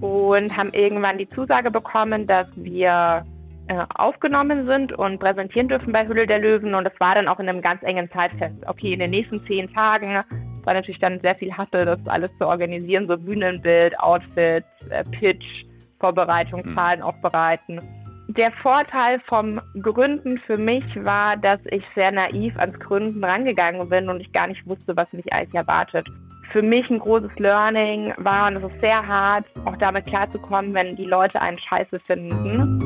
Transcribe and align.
und 0.00 0.56
haben 0.56 0.72
irgendwann 0.72 1.18
die 1.18 1.28
Zusage 1.30 1.70
bekommen, 1.70 2.26
dass 2.26 2.46
wir 2.54 3.24
äh, 3.68 3.84
aufgenommen 3.96 4.66
sind 4.66 4.92
und 4.92 5.18
präsentieren 5.18 5.68
dürfen 5.68 5.92
bei 5.92 6.06
Hülle 6.06 6.26
der 6.26 6.38
Löwen. 6.38 6.74
Und 6.74 6.84
das 6.84 6.92
war 7.00 7.14
dann 7.14 7.28
auch 7.28 7.40
in 7.40 7.48
einem 7.48 7.62
ganz 7.62 7.82
engen 7.82 8.10
Zeitfest. 8.10 8.54
Okay, 8.66 8.92
in 8.92 9.00
den 9.00 9.10
nächsten 9.10 9.44
zehn 9.46 9.72
Tagen 9.72 10.22
war 10.64 10.74
natürlich 10.74 10.98
dann 10.98 11.20
sehr 11.20 11.34
viel 11.34 11.52
Hassel, 11.52 11.84
das 11.84 11.98
alles 12.06 12.30
zu 12.38 12.46
organisieren, 12.46 13.06
so 13.08 13.16
Bühnenbild, 13.16 13.98
Outfit, 13.98 14.64
äh, 14.90 15.04
Pitch, 15.04 15.64
Vorbereitung, 15.98 16.62
mhm. 16.64 16.74
Zahlen 16.74 17.02
aufbereiten. 17.02 17.80
Der 18.28 18.50
Vorteil 18.50 19.20
vom 19.20 19.60
Gründen 19.80 20.38
für 20.38 20.58
mich 20.58 21.04
war, 21.04 21.36
dass 21.36 21.60
ich 21.70 21.86
sehr 21.86 22.10
naiv 22.10 22.58
ans 22.58 22.78
Gründen 22.80 23.22
rangegangen 23.22 23.88
bin 23.88 24.08
und 24.08 24.20
ich 24.20 24.32
gar 24.32 24.48
nicht 24.48 24.66
wusste, 24.66 24.96
was 24.96 25.12
mich 25.12 25.32
eigentlich 25.32 25.54
erwartet. 25.54 26.08
Für 26.50 26.62
mich 26.62 26.88
ein 26.90 26.98
großes 26.98 27.38
Learning 27.38 28.14
war, 28.18 28.46
und 28.46 28.56
es 28.56 28.72
ist 28.72 28.80
sehr 28.80 29.06
hart, 29.06 29.44
auch 29.64 29.76
damit 29.76 30.06
klarzukommen, 30.06 30.72
wenn 30.74 30.96
die 30.96 31.04
Leute 31.04 31.40
einen 31.40 31.58
Scheiße 31.58 31.98
finden. 31.98 32.80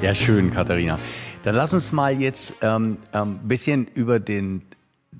Ja, 0.00 0.14
schön, 0.14 0.50
Katharina. 0.50 0.98
Dann 1.42 1.54
lass 1.54 1.74
uns 1.74 1.92
mal 1.92 2.18
jetzt 2.18 2.64
ein 2.64 2.82
ähm, 2.82 2.98
ähm, 3.12 3.40
bisschen 3.44 3.86
über 3.94 4.18
den 4.18 4.62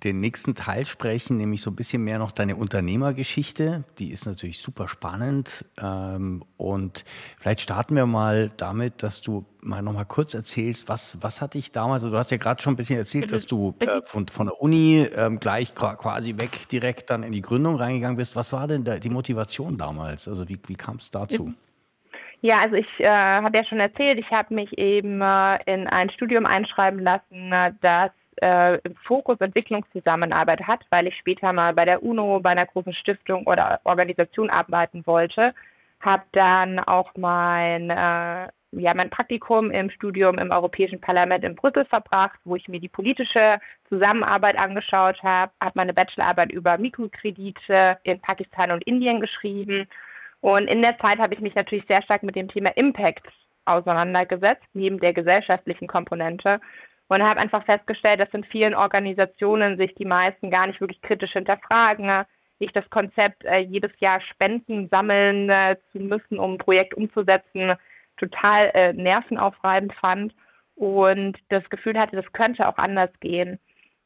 den 0.05 0.21
nächsten 0.21 0.55
Teil 0.55 0.87
sprechen, 0.87 1.37
nämlich 1.37 1.63
so 1.63 1.71
ein 1.71 1.77
bisschen 1.77 2.03
mehr 2.03 2.19
noch 2.19 2.33
deine 2.33 2.57
Unternehmergeschichte. 2.57 3.85
Die 3.99 4.11
ist 4.11 4.27
natürlich 4.27 4.61
super 4.61 4.89
spannend. 4.89 5.65
Ähm, 5.81 6.45
und 6.57 7.05
vielleicht 7.39 7.61
starten 7.61 7.97
wir 7.97 8.07
mal 8.07 8.51
damit, 8.57 9.03
dass 9.03 9.21
du 9.21 9.45
mal 9.63 9.83
noch 9.83 9.93
mal 9.93 10.05
kurz 10.05 10.35
erzählst, 10.35 10.89
was, 10.89 11.19
was 11.21 11.41
hat 11.41 11.55
dich 11.55 11.71
damals, 11.73 12.03
also 12.03 12.13
du 12.13 12.19
hast 12.19 12.31
ja 12.31 12.39
gerade 12.39 12.63
schon 12.63 12.75
ein 12.75 12.77
bisschen 12.77 12.99
erzählt, 12.99 13.31
dass 13.31 13.47
du 13.47 13.75
äh, 13.81 14.01
von, 14.05 14.27
von 14.29 14.47
der 14.47 14.61
Uni 14.61 15.07
ähm, 15.15 15.39
gleich 15.39 15.75
quasi 15.75 16.37
weg 16.39 16.69
direkt 16.69 17.11
dann 17.11 17.23
in 17.23 17.33
die 17.33 17.43
Gründung 17.43 17.77
reingegangen 17.77 18.17
bist. 18.17 18.37
Was 18.37 18.53
war 18.53 18.67
denn 18.67 18.85
die 18.85 19.11
Motivation 19.11 19.77
damals? 19.77 20.29
Also 20.29 20.49
wie, 20.49 20.59
wie 20.67 20.77
kam 20.77 20.97
es 20.97 21.11
dazu? 21.11 21.53
Ja, 22.43 22.61
also 22.61 22.77
ich 22.77 23.01
äh, 23.01 23.07
habe 23.07 23.57
ja 23.57 23.65
schon 23.65 23.81
erzählt, 23.81 24.19
ich 24.19 24.31
habe 24.31 24.55
mich 24.55 24.79
eben 24.79 25.21
äh, 25.21 25.59
in 25.67 25.87
ein 25.87 26.09
Studium 26.09 26.47
einschreiben 26.47 27.01
lassen, 27.01 27.53
äh, 27.53 27.73
das 27.83 28.13
äh, 28.37 28.79
im 28.79 28.95
Fokus 28.97 29.41
Entwicklungszusammenarbeit 29.41 30.67
hat, 30.67 30.87
weil 30.91 31.07
ich 31.07 31.17
später 31.17 31.53
mal 31.53 31.75
bei 31.75 31.85
der 31.85 32.03
UNO, 32.03 32.41
bei 32.41 32.51
einer 32.51 32.67
großen 32.67 32.93
Stiftung 32.93 33.47
oder 33.47 33.81
Organisation 33.85 34.51
arbeiten 34.51 35.07
wollte. 35.07 35.55
Habe 36.01 36.23
dann 36.33 36.79
auch 36.79 37.13
mein, 37.17 37.91
äh, 37.91 38.49
ja, 38.73 38.95
mein 38.95 39.11
Praktikum 39.11 39.71
im 39.71 39.91
Studium 39.91 40.39
im 40.39 40.51
Europäischen 40.51 41.01
Parlament 41.01 41.45
in 41.45 41.57
Brüssel 41.57 41.85
verbracht, 41.85 42.39
wo 42.45 42.57
ich 42.57 42.69
mir 42.69 42.81
die 42.81 42.89
politische 42.89 43.61
Zusammenarbeit 43.89 44.57
angeschaut 44.57 45.23
habe, 45.23 45.53
habe 45.61 45.73
meine 45.75 45.93
Bachelorarbeit 45.93 46.53
über 46.53 46.79
Mikrokredite 46.79 47.99
in 48.05 48.21
Pakistan 48.21 48.71
und 48.71 48.85
Indien 48.85 49.21
geschrieben. 49.21 49.87
Und 50.41 50.69
in 50.69 50.81
der 50.81 50.99
Zeit 50.99 51.19
habe 51.19 51.35
ich 51.35 51.41
mich 51.41 51.55
natürlich 51.55 51.87
sehr 51.87 52.01
stark 52.01 52.23
mit 52.23 52.37
dem 52.37 52.49
Thema 52.49 52.71
Impact 52.77 53.27
auseinandergesetzt, 53.67 54.67
neben 54.73 55.01
der 55.01 55.13
gesellschaftlichen 55.13 55.87
Komponente 55.87 56.61
und 57.11 57.25
habe 57.25 57.41
einfach 57.41 57.65
festgestellt, 57.65 58.21
dass 58.21 58.33
in 58.35 58.45
vielen 58.45 58.75
Organisationen 58.75 59.77
sich 59.77 59.97
die 59.97 60.05
meisten 60.05 60.49
gar 60.49 60.69
nicht 60.69 60.81
wirklich 60.81 61.03
kritisch 61.03 61.33
hinterfragen. 61.33 62.25
Ich 62.61 62.73
das 62.73 62.89
Konzept, 62.89 63.45
äh, 63.45 63.59
jedes 63.59 63.91
Jahr 63.99 64.21
Spenden 64.21 64.89
sammeln 64.89 65.51
äh, 65.51 65.77
zu 65.91 65.99
müssen, 65.99 66.39
um 66.39 66.53
ein 66.53 66.59
Projekt 66.59 66.95
umzusetzen, 66.95 67.75
total 68.17 68.71
äh, 68.75 68.93
nervenaufreibend 68.93 69.93
fand 69.93 70.37
und 70.77 71.39
das 71.49 71.69
Gefühl 71.69 71.99
hatte, 71.99 72.15
das 72.15 72.33
könnte 72.33 72.69
auch 72.69 72.79
anders 72.79 73.11
gehen. 73.19 73.59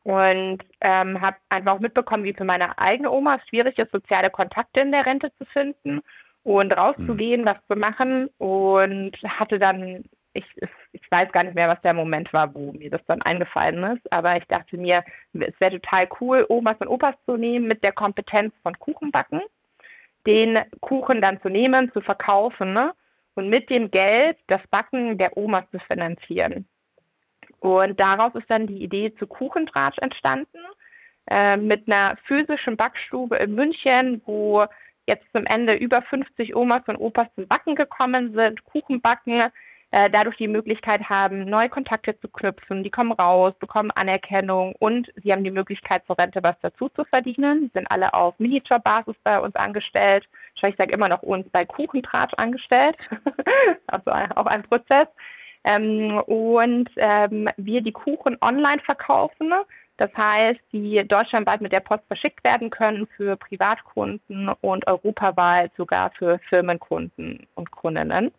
Und 0.03 0.63
ähm, 0.81 1.21
habe 1.21 1.37
einfach 1.51 1.73
auch 1.73 1.81
mitbekommen, 1.81 2.25
wie 2.25 2.33
für 2.33 2.45
meine 2.45 2.79
eigene 2.79 3.11
Oma 3.11 3.35
es 3.35 3.47
schwierig 3.47 3.79
ist, 3.79 3.93
soziale 3.93 4.31
Kontakte 4.31 4.81
in 4.81 4.93
der 4.93 5.05
Rente 5.05 5.31
zu 5.35 5.45
finden 5.45 6.01
und 6.43 6.75
rauszugehen, 6.75 7.43
mhm. 7.43 7.47
was 7.47 7.67
zu 7.69 7.77
machen. 7.77 8.29
Und 8.39 9.13
hatte 9.25 9.59
dann 9.59 10.05
ich, 10.34 10.45
ich 10.92 11.11
weiß 11.11 11.33
gar 11.33 11.45
nicht 11.45 11.55
mehr, 11.55 11.68
was 11.68 11.80
der 11.80 11.95
Moment 11.95 12.33
war, 12.33 12.55
wo 12.55 12.72
mir 12.72 12.90
das 12.90 13.05
dann 13.06 13.22
eingefallen 13.22 13.96
ist, 13.96 14.12
aber 14.12 14.36
ich 14.36 14.45
dachte 14.45 14.77
mir, 14.77 15.05
es 15.33 15.58
wäre 15.61 15.80
total 15.80 16.08
cool, 16.20 16.45
Omas 16.48 16.77
und 16.80 16.89
Opas 16.89 17.14
zu 17.24 17.36
nehmen 17.36 17.68
mit 17.68 17.83
der 17.83 17.92
Kompetenz 17.92 18.52
von 18.62 18.78
Kuchenbacken, 18.78 19.40
den 20.27 20.58
Kuchen 20.80 21.22
dann 21.22 21.40
zu 21.40 21.48
nehmen, 21.48 21.92
zu 21.92 22.00
verkaufen 22.00 22.72
ne? 22.72 22.92
und 23.34 23.48
mit 23.48 23.70
dem 23.70 23.90
Geld 23.90 24.36
das 24.48 24.67
Backen 24.67 25.18
der 25.18 25.36
Omas 25.36 25.64
zu 25.70 25.78
finanzieren. 25.78 26.68
Und 27.61 27.98
daraus 28.01 28.34
ist 28.34 28.51
dann 28.51 28.66
die 28.66 28.83
Idee 28.83 29.14
zu 29.14 29.27
Kuchentratsch 29.27 29.98
entstanden, 29.98 30.58
äh, 31.30 31.56
mit 31.56 31.86
einer 31.89 32.16
physischen 32.16 32.77
Backstube 32.77 33.36
in 33.36 33.55
München, 33.55 34.20
wo 34.27 34.66
jetzt 35.06 35.30
zum 35.33 35.46
Ende 35.46 35.74
über 35.74 36.02
50 36.02 36.56
Omas 36.56 36.83
und 36.86 36.96
Opas 36.96 37.28
zum 37.34 37.46
Backen 37.46 37.74
gekommen 37.74 38.34
sind, 38.34 38.64
Kuchen 38.64 39.01
backen, 39.01 39.51
äh, 39.95 40.11
dadurch 40.11 40.37
die 40.37 40.49
Möglichkeit 40.49 41.09
haben, 41.09 41.45
neue 41.45 41.69
Kontakte 41.69 42.19
zu 42.19 42.27
knüpfen. 42.27 42.83
Die 42.83 42.91
kommen 42.91 43.13
raus, 43.13 43.55
bekommen 43.61 43.93
Anerkennung 43.93 44.75
und 44.81 45.13
sie 45.23 45.31
haben 45.31 45.45
die 45.45 45.53
Möglichkeit, 45.53 46.05
zur 46.05 46.19
Rente 46.19 46.43
was 46.43 46.57
dazu 46.63 46.89
zu 46.89 47.05
verdienen. 47.05 47.61
Die 47.61 47.71
sind 47.73 47.89
alle 47.93 48.13
auf 48.13 48.35
Minijob-Basis 48.41 49.15
bei 49.23 49.39
uns 49.39 49.55
angestellt. 49.55 50.29
Ich 50.57 50.77
sage 50.77 50.93
immer 50.93 51.09
noch 51.09 51.23
uns 51.23 51.49
bei 51.51 51.65
Kuchentratsch 51.65 52.35
angestellt. 52.37 53.09
also 53.87 54.11
auch 54.11 54.47
ein 54.47 54.65
Prozess. 54.65 55.07
Ähm, 55.63 56.19
und 56.27 56.91
ähm, 56.97 57.49
wir 57.57 57.81
die 57.81 57.93
Kuchen 57.93 58.37
online 58.41 58.81
verkaufen. 58.81 59.53
Das 59.97 60.11
heißt, 60.17 60.61
die 60.73 61.07
deutschlandweit 61.07 61.61
mit 61.61 61.71
der 61.71 61.79
Post 61.79 62.03
verschickt 62.09 62.43
werden 62.43 62.69
können 62.69 63.07
für 63.17 63.37
Privatkunden 63.37 64.49
und 64.61 64.89
europaweit 64.89 65.71
sogar 65.77 66.11
für 66.11 66.41
Firmenkunden 66.41 67.47
und 67.55 67.71
Kundinnen. 67.71 68.33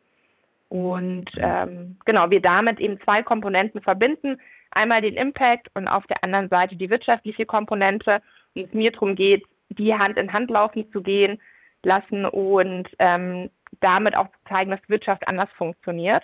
Und 0.75 1.31
ähm, 1.37 1.95
genau, 2.03 2.29
wir 2.31 2.41
damit 2.41 2.81
eben 2.81 2.99
zwei 2.99 3.23
Komponenten 3.23 3.79
verbinden. 3.79 4.41
Einmal 4.71 4.99
den 4.99 5.15
Impact 5.15 5.69
und 5.73 5.87
auf 5.87 6.05
der 6.05 6.21
anderen 6.21 6.49
Seite 6.49 6.75
die 6.75 6.89
wirtschaftliche 6.89 7.45
Komponente. 7.45 8.21
Und 8.53 8.65
es 8.65 8.73
mir 8.73 8.91
darum 8.91 9.15
geht, 9.15 9.45
die 9.69 9.95
Hand 9.95 10.17
in 10.17 10.33
Hand 10.33 10.51
laufen 10.51 10.91
zu 10.91 11.01
gehen 11.01 11.39
lassen 11.81 12.25
und 12.25 12.89
ähm, 12.99 13.49
damit 13.79 14.17
auch 14.17 14.27
zeigen, 14.49 14.71
dass 14.71 14.81
Wirtschaft 14.89 15.29
anders 15.29 15.49
funktioniert 15.53 16.23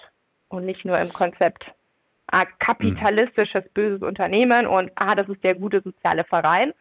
und 0.49 0.65
nicht 0.65 0.83
nur 0.83 0.99
im 0.99 1.13
Konzept 1.13 1.73
ah, 2.27 2.43
kapitalistisches 2.59 3.63
böses 3.73 4.01
Unternehmen 4.01 4.67
und 4.67 4.91
ah, 4.95 5.15
das 5.15 5.29
ist 5.29 5.45
der 5.45 5.55
gute 5.55 5.79
soziale 5.81 6.25
Verein, 6.25 6.73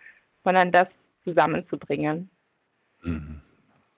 sondern 0.42 0.72
das 0.72 0.88
zusammenzubringen. 1.22 2.30
Mhm. 3.02 3.40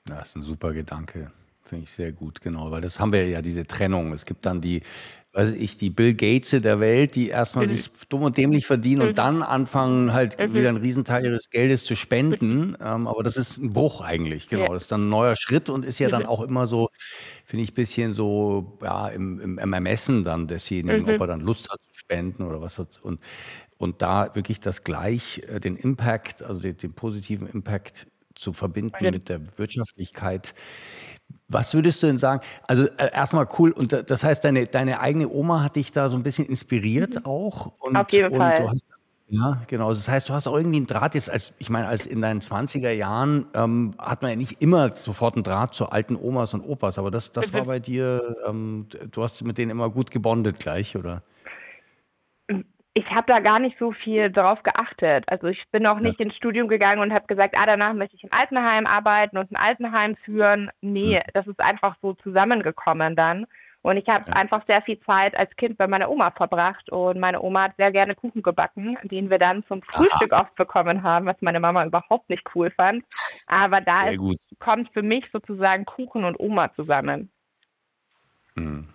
Das 0.05 0.29
ist 0.29 0.37
ein 0.37 0.43
super 0.43 0.75
Gedanke. 0.75 1.31
Finde 1.65 1.85
ich 1.85 1.91
sehr 1.91 2.13
gut, 2.13 2.41
genau, 2.41 2.71
weil 2.71 2.81
das 2.81 3.01
haben 3.01 3.13
wir 3.13 3.27
ja, 3.29 3.41
diese 3.41 3.67
Trennung. 3.67 4.13
Es 4.13 4.27
gibt 4.27 4.45
dann 4.47 4.61
die, 4.61 4.83
weiß 5.33 5.53
ich, 5.53 5.77
die 5.77 5.91
Bill 5.91 6.13
Gates 6.13 6.51
der 6.51 6.81
Welt, 6.81 7.15
die 7.15 7.29
erstmal 7.29 7.67
sich 7.67 7.91
dumm 8.09 8.23
und 8.23 8.37
dämlich 8.37 8.67
verdienen 8.67 9.03
und 9.03 9.17
dann 9.19 9.43
anfangen, 9.43 10.13
halt 10.13 10.39
wieder 10.53 10.69
einen 10.69 10.79
Riesenteil 10.79 11.25
ihres 11.25 11.49
Geldes 11.51 11.85
zu 11.85 11.97
spenden. 11.97 12.77
Ähm, 12.81 13.07
aber 13.07 13.23
das 13.23 13.37
ist 13.37 13.59
ein 13.59 13.73
Bruch 13.73 14.01
eigentlich, 14.01 14.49
genau. 14.49 14.75
Das 14.75 14.85
ist 14.85 14.93
dann 14.93 15.07
ein 15.07 15.09
neuer 15.09 15.37
Schritt 15.37 15.71
und 15.71 15.85
ist 15.85 15.99
ja 16.01 16.09
dann 16.09 16.27
auch 16.27 16.43
immer 16.43 16.67
so, 16.67 16.91
finde 17.45 17.65
ich, 17.65 17.71
ein 17.71 17.75
bisschen 17.75 18.13
so, 18.13 18.79
ja, 18.83 19.09
im, 19.09 19.41
im, 19.41 19.59
im 19.59 19.73
Ermessen 19.73 20.25
dann 20.25 20.49
desjenigen, 20.49 21.09
ob 21.09 21.21
er 21.21 21.27
dann 21.29 21.41
Lust 21.41 21.71
hat 21.71 21.81
zu 21.81 21.99
spenden 21.99 22.43
oder 22.43 22.61
was 22.61 22.79
hat. 22.79 23.01
Und, 23.03 23.21
und 23.79 24.03
da 24.03 24.35
wirklich 24.35 24.61
das 24.61 24.85
gleich, 24.85 25.43
äh, 25.49 25.61
den 25.61 25.77
Impact, 25.77 26.43
also 26.43 26.61
den, 26.61 26.77
den 26.77 26.93
positiven 26.93 27.47
Impact 27.47 28.09
zu 28.35 28.53
verbinden 28.53 29.11
mit 29.11 29.29
der 29.29 29.41
Wirtschaftlichkeit 29.59 30.55
was 31.49 31.75
würdest 31.75 32.03
du 32.03 32.07
denn 32.07 32.19
sagen? 32.19 32.41
Also 32.67 32.85
äh, 32.85 33.13
erstmal 33.13 33.49
cool, 33.59 33.73
und 33.73 33.93
das 33.93 34.25
heißt, 34.25 34.45
deine, 34.45 34.67
deine 34.67 35.01
eigene 35.01 35.29
Oma 35.29 35.63
hat 35.63 35.77
dich 35.77 35.93
da 35.93 36.09
so 36.09 36.17
ein 36.17 36.23
bisschen 36.23 36.47
inspiriert 36.47 37.17
mhm. 37.17 37.27
auch. 37.27 37.73
Und, 37.79 37.97
Auf 37.97 38.11
jeden 38.11 38.37
Fall. 38.37 38.69
Hast, 38.69 38.87
ja, 39.29 39.63
genau. 39.67 39.89
Das 39.89 40.09
heißt, 40.09 40.29
du 40.29 40.35
hast 40.35 40.47
auch 40.47 40.55
irgendwie 40.55 40.77
einen 40.77 40.87
Draht 40.87 41.15
jetzt, 41.15 41.31
als 41.31 41.55
ich 41.59 41.71
meine, 41.71 41.89
als 41.89 42.05
in 42.05 42.21
deinen 42.21 42.41
20er 42.41 42.91
Jahren 42.91 43.47
ähm, 43.55 43.95
hat 43.99 44.21
man 44.21 44.31
ja 44.31 44.37
nicht 44.37 44.61
immer 44.61 44.95
sofort 44.95 45.37
einen 45.37 45.45
Draht 45.45 45.75
zu 45.75 45.89
alten 45.89 46.17
Omas 46.17 46.53
und 46.53 46.61
Opas, 46.63 46.99
aber 46.99 47.11
das, 47.11 47.33
das 47.33 47.53
war 47.55 47.65
bei 47.65 47.79
dir, 47.79 48.37
ähm, 48.47 48.89
du 49.11 49.23
hast 49.23 49.43
mit 49.43 49.57
denen 49.57 49.71
immer 49.71 49.89
gut 49.89 50.11
gebondet 50.11 50.59
gleich, 50.59 50.97
oder? 50.97 51.23
Ich 52.95 53.11
habe 53.11 53.27
da 53.27 53.41
gar 53.41 53.59
nicht 53.59 53.79
so 53.79 53.93
viel 53.93 54.31
drauf 54.31 54.63
geachtet. 54.63 55.25
Also 55.29 55.47
ich 55.47 55.71
bin 55.71 55.87
auch 55.87 55.99
nicht 55.99 56.21
ja. 56.21 56.27
ins 56.27 56.37
Studium 56.37 56.69
gegangen 56.69 57.01
und 57.01 57.13
habe 57.13 57.27
gesagt, 57.27 57.55
ah, 57.57 57.65
danach 57.65 57.95
möchte 57.95 58.17
ich 58.17 58.25
in 58.25 58.33
Altenheim 58.33 58.87
arbeiten 58.87 59.39
und 59.39 59.51
ein 59.51 59.57
Altenheim 59.57 60.15
führen. 60.15 60.71
Nee, 60.83 61.17
mhm. 61.17 61.31
das 61.33 61.47
ist 61.47 61.61
einfach 61.61 61.97
so 62.03 62.13
zusammengekommen 62.15 63.17
dann. 63.17 63.47
Und 63.81 63.97
ich 63.97 64.09
habe 64.09 64.27
ja. 64.29 64.37
einfach 64.37 64.65
sehr 64.67 64.81
viel 64.81 65.01
Zeit 65.01 65.37
als 65.37 65.57
Kind 65.57 65.77
bei 65.77 65.89
meiner 65.89 66.09
Oma 66.09 66.31
verbracht 66.31 66.89
und 66.91 67.19
meine 67.19 67.43
Oma 67.43 67.65
hat 67.65 67.77
sehr 67.77 67.91
gerne 67.91 68.15
Kuchen 68.15 68.43
gebacken, 68.43 68.97
den 69.03 69.29
wir 69.29 69.39
dann 69.39 69.65
zum 69.65 69.83
Frühstück 69.83 70.33
Aha. 70.33 70.43
oft 70.43 70.55
bekommen 70.55 71.03
haben, 71.03 71.27
was 71.27 71.37
meine 71.41 71.59
Mama 71.59 71.85
überhaupt 71.85 72.31
nicht 72.31 72.45
cool 72.55 72.71
fand. 72.71 73.05
Aber 73.47 73.81
da 73.81 74.11
ist, 74.11 74.55
kommt 74.61 74.93
für 74.93 75.03
mich 75.03 75.31
sozusagen 75.33 75.85
Kuchen 75.85 76.25
und 76.25 76.39
Oma 76.39 76.73
zusammen. 76.75 77.33
Mhm. 78.55 78.89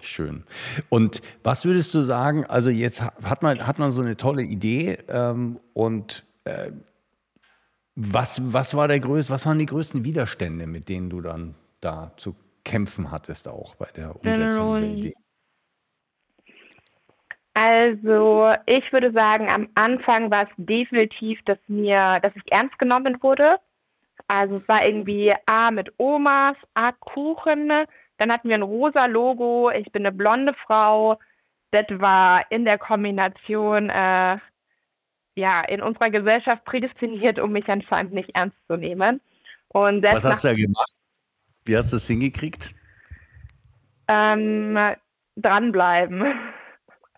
Schön. 0.00 0.44
Und 0.88 1.22
was 1.42 1.64
würdest 1.64 1.92
du 1.94 2.02
sagen, 2.02 2.44
also 2.46 2.70
jetzt 2.70 3.02
hat 3.02 3.42
man, 3.42 3.66
hat 3.66 3.78
man 3.78 3.90
so 3.90 4.02
eine 4.02 4.16
tolle 4.16 4.42
Idee 4.42 4.98
ähm, 5.08 5.58
und 5.74 6.24
äh, 6.44 6.70
was, 7.96 8.40
was 8.52 8.76
war 8.76 8.86
der 8.86 9.00
größte, 9.00 9.32
was 9.32 9.44
waren 9.44 9.58
die 9.58 9.66
größten 9.66 10.04
Widerstände, 10.04 10.68
mit 10.68 10.88
denen 10.88 11.10
du 11.10 11.20
dann 11.20 11.56
da 11.80 12.12
zu 12.16 12.36
kämpfen 12.64 13.10
hattest, 13.10 13.48
auch 13.48 13.74
bei 13.74 13.88
der 13.96 14.14
Umsetzung 14.14 14.74
dieser 14.76 14.86
Idee? 14.86 15.14
Also 17.54 18.54
ich 18.66 18.92
würde 18.92 19.10
sagen, 19.10 19.48
am 19.48 19.68
Anfang 19.74 20.30
war 20.30 20.44
es 20.44 20.50
definitiv, 20.58 21.42
dass 21.44 21.58
mir, 21.66 22.20
dass 22.20 22.36
ich 22.36 22.52
ernst 22.52 22.78
genommen 22.78 23.16
wurde. 23.20 23.56
Also 24.28 24.58
es 24.58 24.68
war 24.68 24.86
irgendwie 24.86 25.34
A 25.46 25.72
mit 25.72 25.92
Omas, 25.98 26.56
A 26.74 26.92
Kuchen, 26.92 27.72
dann 28.18 28.30
hatten 28.32 28.48
wir 28.48 28.56
ein 28.56 28.62
rosa 28.62 29.06
Logo, 29.06 29.70
ich 29.70 29.90
bin 29.90 30.04
eine 30.04 30.14
blonde 30.14 30.52
Frau. 30.52 31.18
Das 31.70 31.86
war 31.90 32.50
in 32.50 32.64
der 32.64 32.78
Kombination 32.78 33.90
äh, 33.90 34.38
ja 35.34 35.60
in 35.68 35.80
unserer 35.80 36.10
Gesellschaft 36.10 36.64
prädestiniert, 36.64 37.38
um 37.38 37.52
mich 37.52 37.68
anscheinend 37.70 38.12
nicht 38.12 38.34
ernst 38.34 38.58
zu 38.66 38.76
nehmen. 38.76 39.20
Und 39.68 40.02
Was 40.02 40.24
hast 40.24 40.44
du 40.44 40.48
da 40.48 40.54
gemacht? 40.54 40.92
Wie 41.64 41.76
hast 41.76 41.92
du 41.92 41.96
das 41.96 42.06
hingekriegt? 42.06 42.74
Ähm, 44.08 44.78
dranbleiben. 45.36 46.34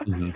Mhm. 0.04 0.34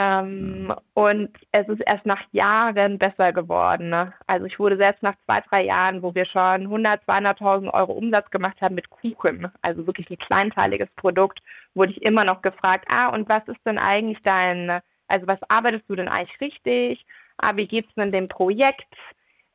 Ähm. 0.00 0.74
Und 0.94 1.30
es 1.52 1.68
ist 1.68 1.80
erst 1.80 2.06
nach 2.06 2.22
Jahren 2.32 2.98
besser 2.98 3.32
geworden. 3.32 3.90
Ne? 3.90 4.14
Also 4.26 4.46
ich 4.46 4.58
wurde 4.58 4.76
selbst 4.78 5.02
nach 5.02 5.14
zwei, 5.26 5.40
drei 5.42 5.64
Jahren, 5.64 6.02
wo 6.02 6.14
wir 6.14 6.24
schon 6.24 6.62
100, 6.62 7.02
200.000 7.06 7.72
Euro 7.74 7.92
Umsatz 7.92 8.30
gemacht 8.30 8.62
haben 8.62 8.74
mit 8.74 8.88
Kuchen, 8.88 9.50
also 9.60 9.86
wirklich 9.86 10.08
ein 10.10 10.18
kleinteiliges 10.18 10.88
Produkt, 10.96 11.40
wurde 11.74 11.92
ich 11.92 12.02
immer 12.02 12.24
noch 12.24 12.40
gefragt, 12.40 12.86
ah, 12.88 13.08
und 13.08 13.28
was 13.28 13.46
ist 13.48 13.60
denn 13.66 13.78
eigentlich 13.78 14.22
dein, 14.22 14.80
also 15.06 15.26
was 15.26 15.40
arbeitest 15.50 15.84
du 15.88 15.96
denn 15.96 16.08
eigentlich 16.08 16.40
richtig? 16.40 17.04
Ah, 17.36 17.56
wie 17.56 17.66
geht's 17.66 17.94
denn 17.94 18.12
dem 18.12 18.28
Projekt? 18.28 18.94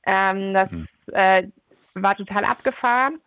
Ähm, 0.06 0.54
das 0.54 0.72
mhm. 0.72 0.88
äh, 1.14 1.48
war 1.96 2.16
total 2.16 2.46
abgefahren. 2.46 3.20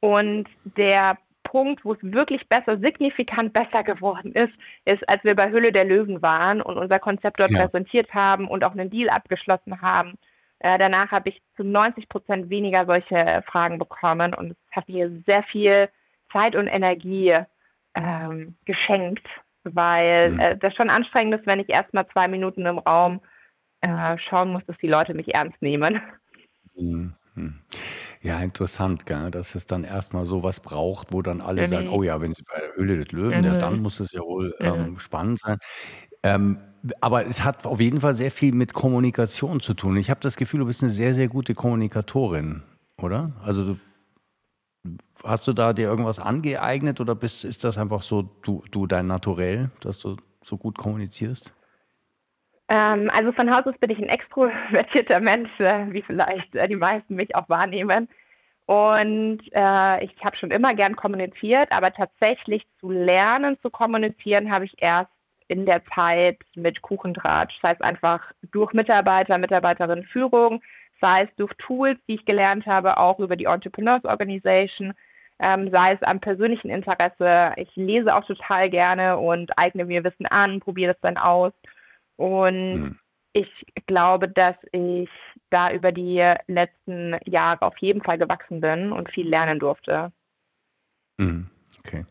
Und 0.00 0.48
der 0.64 1.18
Punkt, 1.54 1.84
wo 1.84 1.92
es 1.92 2.02
wirklich 2.02 2.48
besser, 2.48 2.78
signifikant 2.78 3.52
besser 3.52 3.84
geworden 3.84 4.32
ist, 4.32 4.58
ist, 4.84 5.08
als 5.08 5.22
wir 5.22 5.36
bei 5.36 5.52
Hülle 5.52 5.70
der 5.70 5.84
Löwen 5.84 6.20
waren 6.20 6.60
und 6.60 6.76
unser 6.76 6.98
Konzept 6.98 7.38
dort 7.38 7.52
ja. 7.52 7.62
präsentiert 7.62 8.12
haben 8.12 8.48
und 8.48 8.64
auch 8.64 8.72
einen 8.72 8.90
Deal 8.90 9.08
abgeschlossen 9.08 9.80
haben. 9.80 10.18
Äh, 10.58 10.78
danach 10.78 11.12
habe 11.12 11.28
ich 11.28 11.40
zu 11.56 11.62
90 11.62 12.08
Prozent 12.08 12.50
weniger 12.50 12.86
solche 12.86 13.44
Fragen 13.46 13.78
bekommen 13.78 14.34
und 14.34 14.50
es 14.50 14.56
hat 14.72 14.88
mir 14.88 15.08
sehr 15.26 15.44
viel 15.44 15.88
Zeit 16.32 16.56
und 16.56 16.66
Energie 16.66 17.38
ähm, 17.94 18.56
geschenkt, 18.64 19.28
weil 19.62 20.32
mhm. 20.32 20.40
äh, 20.40 20.56
das 20.56 20.74
schon 20.74 20.90
anstrengend 20.90 21.36
ist, 21.36 21.46
wenn 21.46 21.60
ich 21.60 21.68
erst 21.68 21.94
mal 21.94 22.08
zwei 22.08 22.26
Minuten 22.26 22.66
im 22.66 22.78
Raum 22.78 23.20
äh, 23.80 24.18
schauen 24.18 24.50
muss, 24.50 24.66
dass 24.66 24.78
die 24.78 24.88
Leute 24.88 25.14
mich 25.14 25.32
ernst 25.32 25.62
nehmen. 25.62 26.02
Mhm. 26.74 27.14
Ja, 28.24 28.40
interessant, 28.40 29.04
gell, 29.04 29.30
dass 29.30 29.54
es 29.54 29.66
dann 29.66 29.84
erstmal 29.84 30.24
so 30.24 30.42
was 30.42 30.60
braucht, 30.60 31.12
wo 31.12 31.20
dann 31.20 31.42
alle 31.42 31.66
sagen: 31.66 31.88
„Oh 31.90 32.02
ja, 32.02 32.22
wenn 32.22 32.32
sie 32.32 32.42
bei 32.42 32.58
der 32.58 32.74
Höhle 32.74 32.96
des 33.04 33.12
Löwen, 33.12 33.44
ja, 33.44 33.54
dann 33.54 33.80
muss 33.80 34.00
es 34.00 34.12
ja 34.12 34.22
wohl, 34.22 34.54
ähm, 34.62 34.98
spannend 34.98 35.40
sein.“ 35.40 35.58
Ähm, 36.22 36.58
aber 37.02 37.26
es 37.26 37.44
hat 37.44 37.66
auf 37.66 37.80
jeden 37.80 38.00
Fall 38.00 38.14
sehr 38.14 38.30
viel 38.30 38.54
mit 38.54 38.72
Kommunikation 38.74 39.60
zu 39.60 39.74
tun. 39.74 39.98
Ich 39.98 40.08
habe 40.10 40.20
das 40.20 40.36
Gefühl, 40.36 40.60
du 40.60 40.66
bist 40.66 40.82
eine 40.82 40.90
sehr, 40.90 41.14
sehr 41.14 41.28
gute 41.28 41.54
Kommunikatorin, 41.54 42.62
oder? 42.96 43.32
Also, 43.42 43.64
du 43.64 43.80
hast 45.22 45.46
du 45.46 45.52
da 45.52 45.72
dir 45.72 45.88
irgendwas 45.88 46.18
angeeignet 46.18 47.00
oder 47.00 47.14
bist 47.14 47.44
ist 47.44 47.64
das 47.64 47.78
einfach 47.78 48.02
so 48.02 48.22
du 48.42 48.62
du 48.70 48.86
dein 48.86 49.06
Naturell, 49.06 49.70
dass 49.80 49.98
du 49.98 50.16
so 50.44 50.56
gut 50.58 50.76
kommunizierst? 50.78 51.54
Ähm, 52.68 53.10
also 53.10 53.32
von 53.32 53.54
Haus 53.54 53.66
aus 53.66 53.78
bin 53.78 53.90
ich 53.90 53.98
ein 53.98 54.08
extrovertierter 54.08 55.20
Mensch, 55.20 55.60
äh, 55.60 55.92
wie 55.92 56.02
vielleicht 56.02 56.54
äh, 56.54 56.68
die 56.68 56.76
meisten 56.76 57.14
mich 57.14 57.34
auch 57.34 57.48
wahrnehmen. 57.48 58.08
Und 58.66 59.40
äh, 59.52 60.04
ich 60.04 60.24
habe 60.24 60.36
schon 60.36 60.50
immer 60.50 60.74
gern 60.74 60.96
kommuniziert, 60.96 61.70
aber 61.70 61.92
tatsächlich 61.92 62.66
zu 62.80 62.90
lernen 62.90 63.58
zu 63.60 63.68
kommunizieren 63.70 64.50
habe 64.50 64.64
ich 64.64 64.80
erst 64.80 65.10
in 65.48 65.66
der 65.66 65.84
Zeit 65.84 66.38
mit 66.54 66.80
Kuchentratsch. 66.80 67.60
Das 67.60 67.72
heißt 67.72 67.82
einfach 67.82 68.32
durch 68.50 68.72
Mitarbeiter, 68.72 69.36
Mitarbeiterinnen 69.36 70.04
Führung, 70.04 70.62
sei 71.00 71.24
es 71.24 71.34
durch 71.36 71.52
Tools, 71.58 71.98
die 72.08 72.14
ich 72.14 72.24
gelernt 72.24 72.66
habe, 72.66 72.96
auch 72.96 73.18
über 73.18 73.36
die 73.36 73.44
Entrepreneurs 73.44 74.04
Organization, 74.04 74.94
ähm, 75.38 75.70
sei 75.70 75.92
es 75.92 76.02
am 76.02 76.20
persönlichen 76.20 76.70
Interesse. 76.70 77.52
Ich 77.56 77.76
lese 77.76 78.14
auch 78.14 78.24
total 78.24 78.70
gerne 78.70 79.18
und 79.18 79.58
eigne 79.58 79.84
mir 79.84 80.04
Wissen 80.04 80.24
an, 80.26 80.60
probiere 80.60 80.94
das 80.94 81.00
dann 81.02 81.18
aus. 81.18 81.52
Und 82.16 82.74
mhm. 82.74 82.98
ich 83.32 83.66
glaube, 83.86 84.28
dass 84.28 84.56
ich 84.72 85.08
da 85.50 85.72
über 85.72 85.92
die 85.92 86.22
letzten 86.46 87.16
Jahre 87.24 87.62
auf 87.62 87.78
jeden 87.78 88.02
Fall 88.02 88.18
gewachsen 88.18 88.60
bin 88.60 88.92
und 88.92 89.10
viel 89.10 89.28
lernen 89.28 89.58
durfte. 89.58 90.12
Mhm. 91.18 91.48
Okay. 91.86 92.06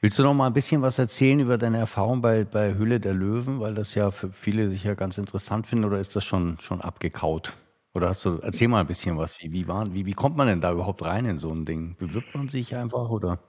Willst 0.00 0.18
du 0.18 0.22
noch 0.22 0.34
mal 0.34 0.46
ein 0.46 0.52
bisschen 0.52 0.82
was 0.82 1.00
erzählen 1.00 1.40
über 1.40 1.58
deine 1.58 1.78
Erfahrung 1.78 2.22
bei, 2.22 2.44
bei 2.44 2.74
Hülle 2.74 3.00
der 3.00 3.12
Löwen, 3.12 3.58
weil 3.58 3.74
das 3.74 3.94
ja 3.96 4.12
für 4.12 4.30
viele 4.30 4.70
sicher 4.70 4.94
ganz 4.94 5.18
interessant 5.18 5.66
finden 5.66 5.84
oder 5.84 5.98
ist 5.98 6.14
das 6.14 6.24
schon, 6.24 6.58
schon 6.60 6.80
abgekaut? 6.80 7.56
Oder 7.94 8.08
hast 8.08 8.24
du, 8.24 8.38
erzähl 8.42 8.68
mal 8.68 8.80
ein 8.80 8.86
bisschen 8.86 9.16
was, 9.18 9.40
wie, 9.42 9.52
wie, 9.52 9.66
war, 9.66 9.92
wie, 9.92 10.06
wie 10.06 10.12
kommt 10.12 10.36
man 10.36 10.46
denn 10.46 10.60
da 10.60 10.70
überhaupt 10.70 11.02
rein 11.02 11.24
in 11.24 11.38
so 11.38 11.50
ein 11.50 11.64
Ding? 11.64 11.96
Bewirbt 11.98 12.34
man 12.34 12.46
sich 12.46 12.76
einfach 12.76 13.08
oder? 13.10 13.40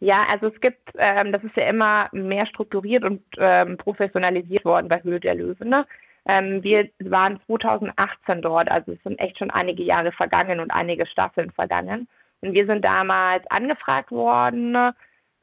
Ja, 0.00 0.24
also 0.28 0.48
es 0.48 0.60
gibt, 0.60 0.92
ähm, 0.98 1.32
das 1.32 1.42
ist 1.44 1.56
ja 1.56 1.66
immer 1.68 2.08
mehr 2.12 2.46
strukturiert 2.46 3.04
und 3.04 3.22
ähm, 3.38 3.78
professionalisiert 3.78 4.64
worden 4.64 4.88
bei 4.88 5.02
Höhle 5.02 5.20
der 5.20 5.34
Löwen. 5.34 5.70
Ne? 5.70 5.86
Ähm, 6.26 6.62
wir 6.62 6.90
waren 6.98 7.40
2018 7.46 8.42
dort, 8.42 8.70
also 8.70 8.92
es 8.92 9.02
sind 9.02 9.18
echt 9.18 9.38
schon 9.38 9.50
einige 9.50 9.82
Jahre 9.82 10.12
vergangen 10.12 10.60
und 10.60 10.70
einige 10.70 11.06
Staffeln 11.06 11.50
vergangen. 11.50 12.08
Und 12.40 12.52
wir 12.52 12.66
sind 12.66 12.84
damals 12.84 13.46
angefragt 13.50 14.10
worden, 14.10 14.76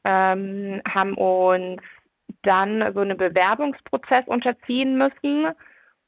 ähm, 0.04 0.82
haben 0.88 1.14
uns 1.14 1.82
dann 2.42 2.92
so 2.94 3.00
einen 3.00 3.16
Bewerbungsprozess 3.16 4.26
unterziehen 4.26 4.98
müssen 4.98 5.48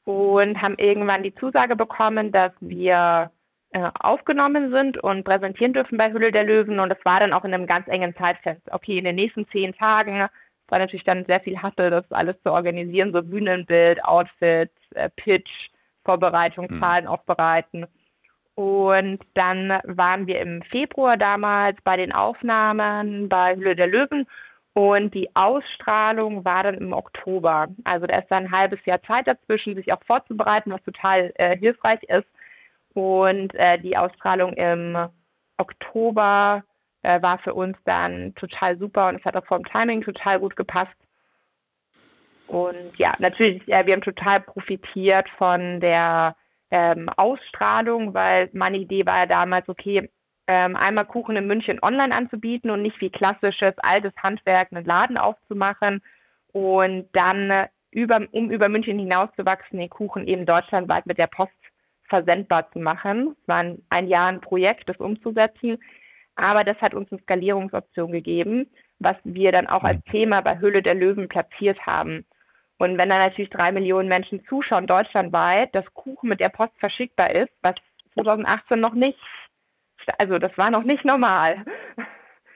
und 0.05 0.61
haben 0.61 0.75
irgendwann 0.77 1.23
die 1.23 1.35
Zusage 1.35 1.75
bekommen, 1.75 2.31
dass 2.31 2.53
wir 2.61 3.31
äh, 3.77 3.91
aufgenommen 3.99 4.71
sind 4.71 4.97
und 4.97 5.23
präsentieren 5.23 5.73
dürfen 5.73 5.97
bei 5.97 6.11
Hülle 6.11 6.31
der 6.31 6.43
Löwen. 6.43 6.79
Und 6.79 6.89
das 6.89 7.03
war 7.05 7.19
dann 7.19 7.33
auch 7.33 7.45
in 7.45 7.53
einem 7.53 7.67
ganz 7.67 7.87
engen 7.87 8.15
Zeitfenster. 8.15 8.73
Okay, 8.73 8.97
in 8.97 9.05
den 9.05 9.15
nächsten 9.15 9.47
zehn 9.49 9.73
Tagen 9.73 10.27
war 10.67 10.79
natürlich 10.79 11.03
dann 11.03 11.25
sehr 11.25 11.39
viel 11.39 11.61
Hassel, 11.61 11.91
das 11.91 12.11
alles 12.11 12.41
zu 12.41 12.51
organisieren, 12.51 13.13
so 13.13 13.21
Bühnenbild, 13.21 14.03
Outfit, 14.03 14.71
äh, 14.95 15.09
Pitch, 15.15 15.69
Vorbereitung, 16.03 16.67
mhm. 16.69 16.79
Zahlen 16.79 17.07
aufbereiten. 17.07 17.85
Und 18.55 19.19
dann 19.35 19.79
waren 19.83 20.25
wir 20.25 20.41
im 20.41 20.63
Februar 20.63 21.15
damals 21.15 21.79
bei 21.83 21.95
den 21.97 22.11
Aufnahmen 22.11 23.29
bei 23.29 23.55
Hülle 23.55 23.75
der 23.75 23.87
Löwen 23.87 24.25
und 24.73 25.13
die 25.13 25.35
Ausstrahlung 25.35 26.45
war 26.45 26.63
dann 26.63 26.75
im 26.75 26.93
Oktober. 26.93 27.67
Also 27.83 28.07
da 28.07 28.19
ist 28.19 28.29
dann 28.29 28.45
ein 28.45 28.51
halbes 28.51 28.85
Jahr 28.85 29.01
Zeit 29.01 29.27
dazwischen, 29.27 29.75
sich 29.75 29.91
auch 29.91 30.03
vorzubereiten, 30.05 30.71
was 30.71 30.83
total 30.83 31.31
äh, 31.35 31.57
hilfreich 31.57 32.03
ist. 32.03 32.27
Und 32.97 33.53
äh, 33.53 33.77
die 33.77 33.95
Ausstrahlung 33.95 34.53
im 34.53 34.97
Oktober 35.57 36.63
äh, 37.03 37.21
war 37.21 37.37
für 37.37 37.53
uns 37.53 37.77
dann 37.85 38.33
total 38.33 38.75
super 38.79 39.09
und 39.09 39.17
es 39.17 39.23
hat 39.23 39.35
auch 39.35 39.45
vom 39.45 39.63
Timing 39.63 40.01
total 40.01 40.39
gut 40.39 40.55
gepasst. 40.55 40.97
Und 42.47 42.97
ja, 42.97 43.13
natürlich, 43.19 43.61
äh, 43.67 43.85
wir 43.85 43.93
haben 43.93 44.01
total 44.01 44.39
profitiert 44.39 45.29
von 45.29 45.79
der 45.79 46.35
ähm, 46.71 47.07
Ausstrahlung, 47.09 48.15
weil 48.15 48.49
meine 48.53 48.77
Idee 48.77 49.05
war 49.05 49.19
ja 49.19 49.25
damals, 49.27 49.69
okay, 49.69 50.09
ähm, 50.47 50.75
einmal 50.75 51.05
Kuchen 51.05 51.35
in 51.35 51.45
München 51.45 51.77
online 51.83 52.15
anzubieten 52.15 52.71
und 52.71 52.81
nicht 52.81 52.99
wie 52.99 53.11
klassisches 53.11 53.77
altes 53.77 54.13
Handwerk 54.23 54.69
einen 54.71 54.85
Laden 54.85 55.19
aufzumachen 55.19 56.01
und 56.51 57.09
dann 57.11 57.67
über, 57.91 58.21
um 58.31 58.49
über 58.49 58.69
München 58.69 58.97
hinauszuwachsen, 58.97 59.77
den 59.77 59.91
Kuchen 59.91 60.27
eben 60.27 60.47
deutschlandweit 60.47 61.05
mit 61.05 61.19
der 61.19 61.27
Post 61.27 61.53
versendbar 62.07 62.71
zu 62.71 62.79
machen. 62.79 63.35
Es 63.41 63.47
war 63.47 63.65
ein, 63.89 64.07
Jahr 64.07 64.27
ein 64.27 64.41
Projekt, 64.41 64.89
das 64.89 64.97
umzusetzen. 64.97 65.77
Aber 66.35 66.63
das 66.63 66.81
hat 66.81 66.93
uns 66.93 67.11
eine 67.11 67.21
Skalierungsoption 67.21 68.11
gegeben, 68.11 68.69
was 68.99 69.17
wir 69.23 69.51
dann 69.51 69.67
auch 69.67 69.83
als 69.83 69.97
mhm. 70.05 70.11
Thema 70.11 70.41
bei 70.41 70.59
Höhle 70.59 70.81
der 70.81 70.95
Löwen 70.95 71.27
platziert 71.27 71.85
haben. 71.85 72.25
Und 72.77 72.97
wenn 72.97 73.09
dann 73.09 73.19
natürlich 73.19 73.49
drei 73.49 73.71
Millionen 73.71 74.07
Menschen 74.07 74.45
zuschauen, 74.45 74.85
deutschlandweit, 74.85 75.73
dass 75.73 75.93
Kuchen 75.93 76.29
mit 76.29 76.39
der 76.39 76.49
Post 76.49 76.73
verschickbar 76.77 77.31
ist, 77.31 77.51
was 77.61 77.75
2018 78.13 78.79
noch 78.79 78.93
nicht, 78.93 79.19
also 80.19 80.37
das 80.37 80.57
war 80.57 80.69
noch 80.69 80.83
nicht 80.83 81.03
normal. 81.03 81.65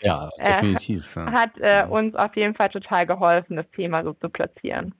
Ja, 0.01 0.29
äh, 0.37 0.45
definitiv. 0.45 1.15
Ja. 1.15 1.31
Hat 1.31 1.57
äh, 1.57 1.85
uns 1.89 2.15
auf 2.15 2.35
jeden 2.35 2.55
Fall 2.55 2.69
total 2.69 3.05
geholfen, 3.05 3.55
das 3.55 3.69
Thema 3.71 4.03
so 4.03 4.13
zu 4.13 4.29
platzieren. 4.29 4.95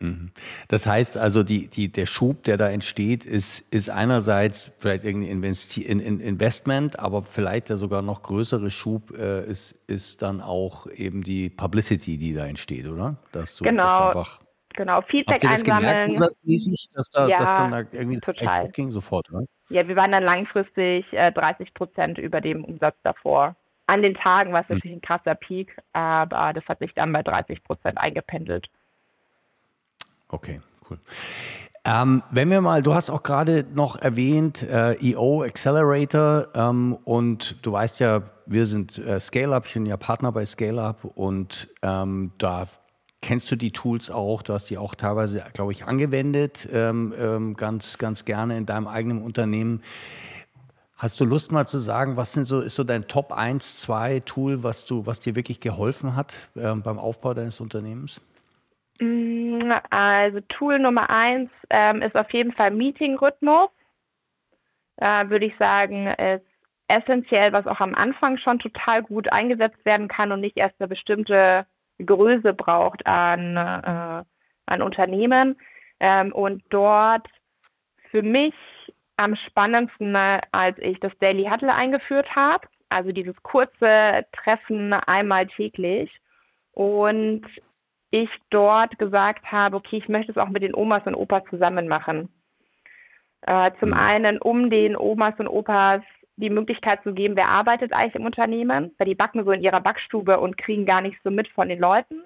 Mhm. 0.00 0.30
Das 0.68 0.86
heißt 0.86 1.16
also, 1.16 1.42
die, 1.42 1.68
die, 1.68 1.90
der 1.90 2.06
Schub, 2.06 2.44
der 2.44 2.58
da 2.58 2.68
entsteht, 2.68 3.24
ist, 3.24 3.60
ist 3.72 3.88
einerseits 3.88 4.70
vielleicht 4.78 5.04
irgendein 5.04 6.20
Investment, 6.20 6.98
aber 6.98 7.22
vielleicht 7.22 7.70
der 7.70 7.78
sogar 7.78 8.02
noch 8.02 8.22
größere 8.22 8.70
Schub 8.70 9.12
äh, 9.16 9.46
ist, 9.46 9.72
ist 9.86 10.20
dann 10.20 10.42
auch 10.42 10.86
eben 10.88 11.22
die 11.22 11.48
Publicity, 11.48 12.18
die 12.18 12.34
da 12.34 12.46
entsteht, 12.46 12.86
oder? 12.86 13.16
Dass 13.32 13.56
du, 13.56 13.64
genau. 13.64 14.12
Dass 14.12 14.38
du 14.38 14.46
Genau, 14.76 15.00
Feedback 15.00 15.36
Habt 15.36 15.44
ihr 15.44 15.50
das 15.50 15.64
gemerkt, 15.64 15.86
einsammeln. 15.86 16.10
umsatzmäßig, 16.10 16.88
dass 16.92 17.08
da 17.08 17.28
dass 17.28 17.54
dann 17.54 17.72
Ja, 17.72 17.82
da 17.82 17.88
irgendwie 17.98 18.20
das 18.20 18.36
total. 18.36 18.64
hochging 18.64 18.90
sofort, 18.90 19.30
oder? 19.32 19.46
Ja, 19.70 19.88
wir 19.88 19.96
waren 19.96 20.12
dann 20.12 20.22
langfristig 20.22 21.10
äh, 21.14 21.30
30% 21.30 22.18
über 22.18 22.42
dem 22.42 22.62
Umsatz 22.62 22.96
davor. 23.02 23.56
An 23.86 24.02
den 24.02 24.14
Tagen 24.14 24.52
war 24.52 24.60
es 24.60 24.68
Mhm. 24.68 24.74
natürlich 24.74 24.96
ein 24.98 25.00
krasser 25.00 25.34
Peak, 25.34 25.74
aber 25.94 26.52
das 26.52 26.68
hat 26.68 26.80
sich 26.80 26.92
dann 26.92 27.10
bei 27.12 27.22
30% 27.22 27.96
eingependelt. 27.96 28.68
Okay, 30.28 30.60
cool. 30.90 30.98
Ähm, 31.84 32.24
wenn 32.32 32.50
wir 32.50 32.60
mal, 32.60 32.82
du 32.82 32.94
hast 32.94 33.10
auch 33.10 33.22
gerade 33.22 33.64
noch 33.72 33.94
erwähnt, 33.94 34.62
äh, 34.62 34.94
EO 35.12 35.42
Accelerator 35.44 36.48
ähm, 36.54 36.98
und 37.04 37.64
du 37.64 37.70
weißt 37.70 38.00
ja, 38.00 38.22
wir 38.44 38.66
sind 38.66 38.98
äh, 38.98 39.20
Scale-Up, 39.20 39.66
ich 39.66 39.74
bin 39.74 39.86
ja 39.86 39.96
Partner 39.96 40.32
bei 40.32 40.44
Scale-Up 40.44 41.04
und 41.04 41.68
ähm, 41.82 42.32
da 42.38 42.66
kennst 43.22 43.50
du 43.52 43.56
die 43.56 43.70
Tools 43.70 44.10
auch, 44.10 44.42
du 44.42 44.52
hast 44.52 44.64
die 44.64 44.78
auch 44.78 44.96
teilweise, 44.96 45.44
glaube 45.52 45.70
ich, 45.70 45.84
angewendet, 45.84 46.68
ähm, 46.72 47.14
ähm, 47.16 47.54
ganz, 47.54 47.98
ganz 47.98 48.24
gerne 48.24 48.56
in 48.56 48.66
deinem 48.66 48.88
eigenen 48.88 49.22
Unternehmen. 49.22 49.80
Hast 50.96 51.20
du 51.20 51.24
Lust 51.24 51.52
mal 51.52 51.68
zu 51.68 51.78
sagen, 51.78 52.16
was 52.16 52.32
sind 52.32 52.46
so, 52.46 52.60
ist 52.60 52.74
so 52.74 52.82
dein 52.82 53.06
Top 53.06 53.30
1, 53.30 53.76
2 53.76 54.20
Tool, 54.20 54.64
was 54.64 54.86
du, 54.86 55.06
was 55.06 55.20
dir 55.20 55.36
wirklich 55.36 55.60
geholfen 55.60 56.16
hat 56.16 56.34
ähm, 56.56 56.82
beim 56.82 56.98
Aufbau 56.98 57.32
deines 57.32 57.60
Unternehmens? 57.60 58.20
Also 59.90 60.40
Tool 60.48 60.78
Nummer 60.78 61.10
eins 61.10 61.66
ähm, 61.70 62.02
ist 62.02 62.16
auf 62.16 62.32
jeden 62.32 62.52
Fall 62.52 62.70
Meeting-Rhythmus. 62.70 63.70
Da 64.96 65.28
würde 65.30 65.46
ich 65.46 65.56
sagen, 65.56 66.06
ist 66.06 66.46
essentiell, 66.88 67.52
was 67.52 67.66
auch 67.66 67.80
am 67.80 67.94
Anfang 67.94 68.36
schon 68.36 68.58
total 68.58 69.02
gut 69.02 69.32
eingesetzt 69.32 69.84
werden 69.84 70.08
kann 70.08 70.32
und 70.32 70.40
nicht 70.40 70.56
erst 70.56 70.80
eine 70.80 70.88
bestimmte 70.88 71.66
Größe 72.04 72.54
braucht 72.54 73.06
an, 73.06 73.56
äh, 73.56 74.24
an 74.66 74.82
Unternehmen. 74.82 75.56
Ähm, 76.00 76.32
und 76.32 76.62
dort 76.70 77.28
für 78.10 78.22
mich 78.22 78.54
am 79.16 79.34
spannendsten, 79.34 80.14
äh, 80.14 80.40
als 80.52 80.78
ich 80.78 81.00
das 81.00 81.16
Daily 81.18 81.44
Huddle 81.44 81.74
eingeführt 81.74 82.36
habe. 82.36 82.68
Also 82.88 83.12
dieses 83.12 83.42
kurze 83.42 84.26
Treffen 84.32 84.92
einmal 84.92 85.46
täglich. 85.46 86.20
Und 86.72 87.42
ich 88.10 88.30
dort 88.50 88.98
gesagt 88.98 89.50
habe, 89.52 89.76
okay, 89.76 89.96
ich 89.96 90.08
möchte 90.08 90.32
es 90.32 90.38
auch 90.38 90.48
mit 90.48 90.62
den 90.62 90.74
Omas 90.74 91.06
und 91.06 91.14
Opas 91.14 91.42
zusammen 91.50 91.88
machen. 91.88 92.28
Äh, 93.42 93.70
zum 93.78 93.90
Mhm. 93.90 93.94
einen, 93.94 94.38
um 94.38 94.70
den 94.70 94.96
Omas 94.96 95.34
und 95.38 95.48
Opas 95.48 96.02
die 96.36 96.50
Möglichkeit 96.50 97.02
zu 97.02 97.14
geben, 97.14 97.36
wer 97.36 97.48
arbeitet 97.48 97.92
eigentlich 97.92 98.14
im 98.16 98.26
Unternehmen, 98.26 98.92
weil 98.98 99.06
die 99.06 99.14
backen 99.14 99.44
so 99.44 99.52
in 99.52 99.62
ihrer 99.62 99.80
Backstube 99.80 100.38
und 100.38 100.58
kriegen 100.58 100.84
gar 100.84 101.00
nicht 101.00 101.18
so 101.24 101.30
mit 101.30 101.48
von 101.48 101.68
den 101.68 101.78
Leuten. 101.78 102.22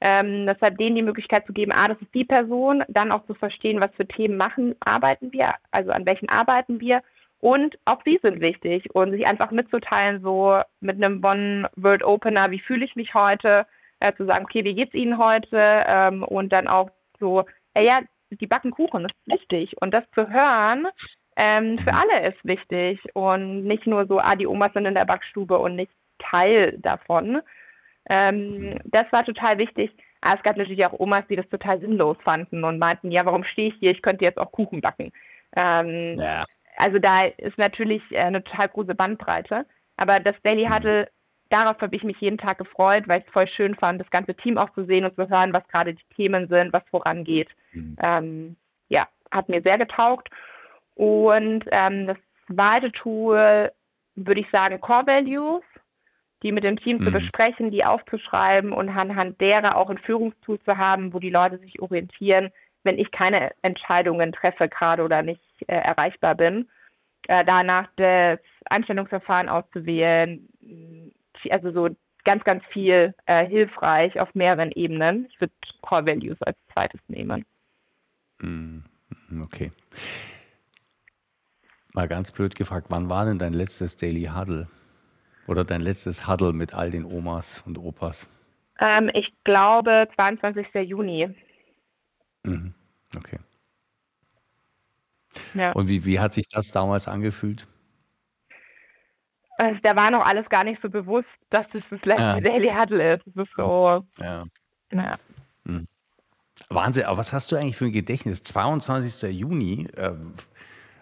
Ähm, 0.00 0.46
deshalb 0.46 0.78
denen 0.78 0.96
die 0.96 1.02
Möglichkeit 1.02 1.46
zu 1.46 1.52
geben, 1.52 1.70
ah, 1.70 1.86
das 1.86 2.00
ist 2.02 2.12
die 2.12 2.24
Person, 2.24 2.82
dann 2.88 3.12
auch 3.12 3.24
zu 3.24 3.34
verstehen, 3.34 3.80
was 3.80 3.94
für 3.94 4.06
Themen 4.06 4.36
machen, 4.36 4.74
arbeiten 4.80 5.32
wir, 5.32 5.54
also 5.70 5.92
an 5.92 6.06
welchen 6.06 6.28
arbeiten 6.28 6.80
wir. 6.80 7.02
Und 7.38 7.78
auch 7.84 8.02
sie 8.04 8.18
sind 8.20 8.40
wichtig 8.40 8.92
und 8.94 9.12
sich 9.12 9.26
einfach 9.26 9.52
mitzuteilen, 9.52 10.20
so 10.22 10.60
mit 10.80 10.96
einem 10.96 11.24
One-Word-Opener, 11.24 12.50
wie 12.50 12.58
fühle 12.58 12.84
ich 12.84 12.96
mich 12.96 13.14
heute, 13.14 13.66
äh, 14.02 14.14
zu 14.14 14.26
sagen, 14.26 14.44
okay, 14.44 14.64
wie 14.64 14.74
geht's 14.74 14.94
Ihnen 14.94 15.18
heute? 15.18 15.84
Ähm, 15.86 16.22
und 16.24 16.52
dann 16.52 16.68
auch 16.68 16.90
so, 17.20 17.44
äh, 17.74 17.84
ja, 17.86 18.00
die 18.30 18.46
backen 18.46 18.70
Kuchen, 18.70 19.02
das 19.04 19.12
ist 19.12 19.40
wichtig. 19.40 19.76
Und 19.80 19.92
das 19.92 20.04
zu 20.14 20.28
hören, 20.30 20.88
ähm, 21.36 21.78
für 21.78 21.94
alle 21.94 22.26
ist 22.26 22.44
wichtig. 22.44 23.00
Und 23.14 23.64
nicht 23.64 23.86
nur 23.86 24.06
so, 24.06 24.18
ah, 24.20 24.36
die 24.36 24.46
Omas 24.46 24.72
sind 24.72 24.86
in 24.86 24.94
der 24.94 25.04
Backstube 25.04 25.58
und 25.58 25.76
nicht 25.76 25.92
Teil 26.18 26.78
davon. 26.78 27.42
Ähm, 28.08 28.78
das 28.84 29.10
war 29.12 29.24
total 29.24 29.58
wichtig. 29.58 29.94
Aber 30.20 30.36
es 30.36 30.42
gab 30.42 30.56
natürlich 30.56 30.84
auch 30.86 30.98
Omas, 30.98 31.24
die 31.28 31.36
das 31.36 31.48
total 31.48 31.80
sinnlos 31.80 32.16
fanden 32.22 32.64
und 32.64 32.78
meinten, 32.78 33.10
ja, 33.10 33.24
warum 33.26 33.44
stehe 33.44 33.68
ich 33.68 33.74
hier? 33.80 33.90
Ich 33.90 34.02
könnte 34.02 34.24
jetzt 34.24 34.38
auch 34.38 34.52
Kuchen 34.52 34.80
backen. 34.80 35.12
Ähm, 35.56 36.18
Ja. 36.18 36.44
also 36.76 36.98
da 36.98 37.24
ist 37.26 37.58
natürlich 37.58 38.02
äh, 38.12 38.18
eine 38.18 38.42
total 38.42 38.68
große 38.68 38.94
Bandbreite. 38.94 39.66
Aber 39.96 40.20
das 40.20 40.40
Daily 40.42 40.66
Huddle, 40.66 41.08
darauf 41.52 41.80
habe 41.80 41.94
ich 41.94 42.04
mich 42.04 42.20
jeden 42.20 42.38
Tag 42.38 42.58
gefreut, 42.58 43.04
weil 43.06 43.20
ich 43.20 43.26
es 43.26 43.32
voll 43.32 43.46
schön 43.46 43.74
fand, 43.74 44.00
das 44.00 44.10
ganze 44.10 44.34
Team 44.34 44.58
auch 44.58 44.70
zu 44.70 44.84
sehen 44.84 45.04
und 45.04 45.14
zu 45.14 45.28
hören, 45.28 45.52
was 45.52 45.66
gerade 45.68 45.94
die 45.94 46.14
Themen 46.16 46.48
sind, 46.48 46.72
was 46.72 46.82
vorangeht. 46.90 47.50
Mhm. 47.72 47.96
Ähm, 48.00 48.56
ja, 48.88 49.06
hat 49.30 49.48
mir 49.48 49.62
sehr 49.62 49.78
getaugt. 49.78 50.30
Und 50.94 51.64
ähm, 51.70 52.06
das 52.06 52.16
zweite 52.46 52.92
Tool 52.92 53.70
würde 54.14 54.40
ich 54.40 54.50
sagen 54.50 54.80
Core 54.80 55.06
Values, 55.06 55.62
die 56.42 56.52
mit 56.52 56.64
dem 56.64 56.76
Team 56.76 56.98
zu 56.98 57.10
Mhm. 57.10 57.12
besprechen, 57.12 57.70
die 57.70 57.84
aufzuschreiben 57.84 58.72
und 58.72 58.88
anhand 58.88 59.40
derer 59.40 59.76
auch 59.76 59.90
ein 59.90 59.98
Führungstool 59.98 60.60
zu 60.60 60.76
haben, 60.76 61.12
wo 61.14 61.18
die 61.18 61.30
Leute 61.30 61.58
sich 61.58 61.80
orientieren, 61.80 62.50
wenn 62.82 62.98
ich 62.98 63.10
keine 63.12 63.52
Entscheidungen 63.62 64.32
treffe 64.32 64.68
gerade 64.68 65.04
oder 65.04 65.22
nicht 65.22 65.42
äh, 65.68 65.76
erreichbar 65.76 66.34
bin. 66.34 66.68
Äh, 67.28 67.44
danach 67.44 67.88
das 67.96 68.40
Einstellungsverfahren 68.64 69.48
auszuwählen, 69.48 70.48
also 71.50 71.72
so 71.72 71.94
ganz, 72.24 72.44
ganz 72.44 72.64
viel 72.66 73.14
äh, 73.26 73.46
hilfreich 73.46 74.20
auf 74.20 74.34
mehreren 74.34 74.70
Ebenen. 74.72 75.26
Ich 75.30 75.40
würde 75.40 75.52
Core 75.80 76.06
Values 76.06 76.40
als 76.42 76.56
zweites 76.72 77.00
nehmen. 77.08 77.44
Mhm. 78.40 78.84
Okay. 79.42 79.72
Mal 81.94 82.08
ganz 82.08 82.30
blöd 82.30 82.54
gefragt, 82.54 82.86
wann 82.90 83.08
war 83.08 83.24
denn 83.24 83.38
dein 83.38 83.52
letztes 83.52 83.96
Daily 83.96 84.30
Huddle? 84.34 84.68
Oder 85.46 85.64
dein 85.64 85.80
letztes 85.80 86.26
Huddle 86.26 86.52
mit 86.52 86.74
all 86.74 86.90
den 86.90 87.04
Omas 87.04 87.62
und 87.66 87.76
Opas? 87.78 88.28
Ähm, 88.78 89.10
ich 89.12 89.34
glaube 89.44 90.08
22. 90.14 90.74
Juni. 90.88 91.34
Mhm. 92.44 92.74
Okay. 93.16 93.38
Ja. 95.54 95.72
Und 95.72 95.88
wie, 95.88 96.04
wie 96.04 96.20
hat 96.20 96.34
sich 96.34 96.48
das 96.48 96.72
damals 96.72 97.08
angefühlt? 97.08 97.66
Also, 99.62 99.78
da 99.82 99.94
war 99.94 100.10
noch 100.10 100.26
alles 100.26 100.48
gar 100.48 100.64
nicht 100.64 100.82
so 100.82 100.90
bewusst, 100.90 101.28
dass 101.50 101.68
das 101.68 101.88
das 101.88 102.04
letzte 102.04 102.22
Ja. 102.22 102.40
Daily 102.40 102.68
Huddle 102.68 103.14
ist. 103.14 103.26
Das 103.26 103.46
ist 103.46 103.54
so, 103.56 104.04
Ja. 104.18 104.44
naja. 104.90 105.18
Wahnsinn, 106.68 107.04
aber 107.04 107.18
was 107.18 107.32
hast 107.32 107.52
du 107.52 107.56
eigentlich 107.56 107.76
für 107.76 107.84
ein 107.84 107.92
Gedächtnis? 107.92 108.42
22. 108.42 109.30
Juni, 109.30 109.86
ähm, 109.96 110.32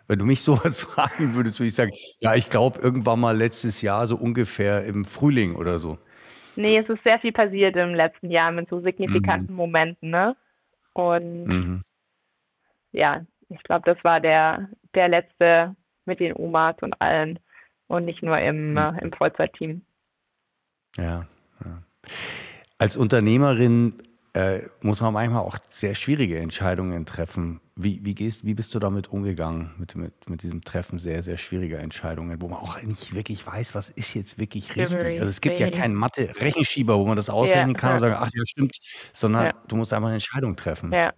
wenn 0.09 0.19
du 0.19 0.25
mich 0.27 0.43
sowas 0.43 0.83
fragen 0.83 1.35
würdest, 1.35 1.59
würde 1.59 1.69
ich 1.69 1.75
sagen, 1.75 1.93
ja, 2.19 2.35
ich 2.35 2.51
glaube 2.51 2.81
irgendwann 2.81 3.21
mal 3.21 3.37
letztes 3.37 3.81
Jahr, 3.81 4.07
so 4.07 4.17
ungefähr 4.17 4.85
im 4.85 5.05
Frühling 5.05 5.55
oder 5.55 5.79
so. 5.79 5.97
Nee, 6.57 6.77
es 6.79 6.89
ist 6.89 7.03
sehr 7.05 7.19
viel 7.19 7.33
passiert 7.33 7.77
im 7.77 7.95
letzten 7.95 8.31
Jahr 8.31 8.51
mit 8.53 8.69
so 8.69 8.81
signifikanten 8.81 9.55
Momenten, 9.55 10.11
ne? 10.11 10.37
Und 10.93 11.47
Mhm. 11.47 11.83
ja, 12.93 13.25
ich 13.49 13.63
glaube, 13.63 13.83
das 13.87 14.03
war 14.05 14.21
der, 14.21 14.69
der 14.95 15.09
letzte 15.09 15.77
mit 16.05 16.21
den 16.21 16.35
Omas 16.35 16.75
und 16.83 17.01
allen 17.01 17.39
und 17.91 18.05
nicht 18.05 18.23
nur 18.23 18.39
im, 18.39 18.77
äh, 18.77 18.93
im 19.01 19.13
Vollzeitteam. 19.13 19.83
Ja, 20.97 21.27
ja. 21.65 21.83
Als 22.79 22.97
Unternehmerin 22.97 23.95
äh, 24.33 24.61
muss 24.81 25.01
man 25.01 25.13
manchmal 25.13 25.43
auch 25.43 25.59
sehr 25.69 25.95
schwierige 25.95 26.39
Entscheidungen 26.39 27.05
treffen. 27.05 27.61
Wie, 27.75 28.05
wie, 28.05 28.15
gehst, 28.15 28.45
wie 28.45 28.55
bist 28.55 28.75
du 28.75 28.79
damit 28.79 29.09
umgegangen, 29.09 29.75
mit, 29.77 29.97
mit, 29.97 30.31
mit 30.31 30.43
diesem 30.43 30.63
Treffen 30.63 30.99
sehr, 30.99 31.23
sehr 31.23 31.37
schwieriger 31.37 31.81
Entscheidungen, 31.81 32.41
wo 32.41 32.49
man 32.49 32.61
auch 32.61 32.81
nicht 32.81 33.15
wirklich 33.15 33.45
weiß, 33.45 33.75
was 33.75 33.91
ist 33.91 34.15
jetzt 34.15 34.39
wirklich 34.39 34.77
richtig? 34.77 35.19
Also 35.19 35.29
es 35.29 35.41
gibt 35.41 35.59
ja 35.59 35.71
keinen 35.71 35.95
Mathe-Rechenschieber, 35.95 36.97
wo 36.97 37.07
man 37.07 37.17
das 37.17 37.29
ausrechnen 37.29 37.75
kann 37.75 37.91
ja. 37.91 37.95
und 37.95 38.01
sagen, 38.01 38.17
ach 38.19 38.31
ja, 38.33 38.47
stimmt, 38.47 38.77
sondern 39.13 39.47
Ja. 39.47 39.53
du 39.67 39.77
musst 39.77 39.93
einfach 39.93 40.09
eine 40.09 40.17
Entscheidung 40.17 40.55
treffen. 40.55 40.93
Ja. 40.93 41.13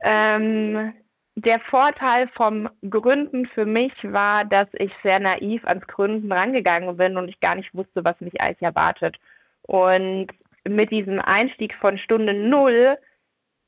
Ähm, 0.00 0.94
der 1.40 1.60
Vorteil 1.60 2.26
vom 2.26 2.68
Gründen 2.88 3.46
für 3.46 3.64
mich 3.64 4.12
war, 4.12 4.44
dass 4.44 4.68
ich 4.72 4.94
sehr 4.94 5.20
naiv 5.20 5.64
ans 5.66 5.86
Gründen 5.86 6.32
rangegangen 6.32 6.96
bin 6.96 7.16
und 7.16 7.28
ich 7.28 7.38
gar 7.38 7.54
nicht 7.54 7.74
wusste, 7.74 8.04
was 8.04 8.20
mich 8.20 8.40
eigentlich 8.40 8.62
erwartet. 8.62 9.18
Und 9.62 10.28
mit 10.64 10.90
diesem 10.90 11.20
Einstieg 11.20 11.74
von 11.74 11.96
Stunde 11.96 12.34
Null 12.34 12.98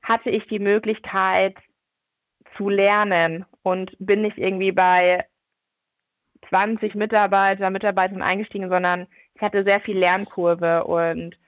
hatte 0.02 0.30
ich 0.30 0.48
die 0.48 0.58
Möglichkeit 0.58 1.56
zu 2.56 2.68
lernen 2.68 3.44
und 3.62 3.94
bin 4.00 4.22
nicht 4.22 4.38
irgendwie 4.38 4.72
bei 4.72 5.24
20 6.48 6.96
Mitarbeiter, 6.96 7.70
Mitarbeitern 7.70 8.22
eingestiegen, 8.22 8.68
sondern 8.68 9.06
ich 9.34 9.42
hatte 9.42 9.62
sehr 9.62 9.80
viel 9.80 9.98
Lernkurve 9.98 10.84
und 10.84 11.38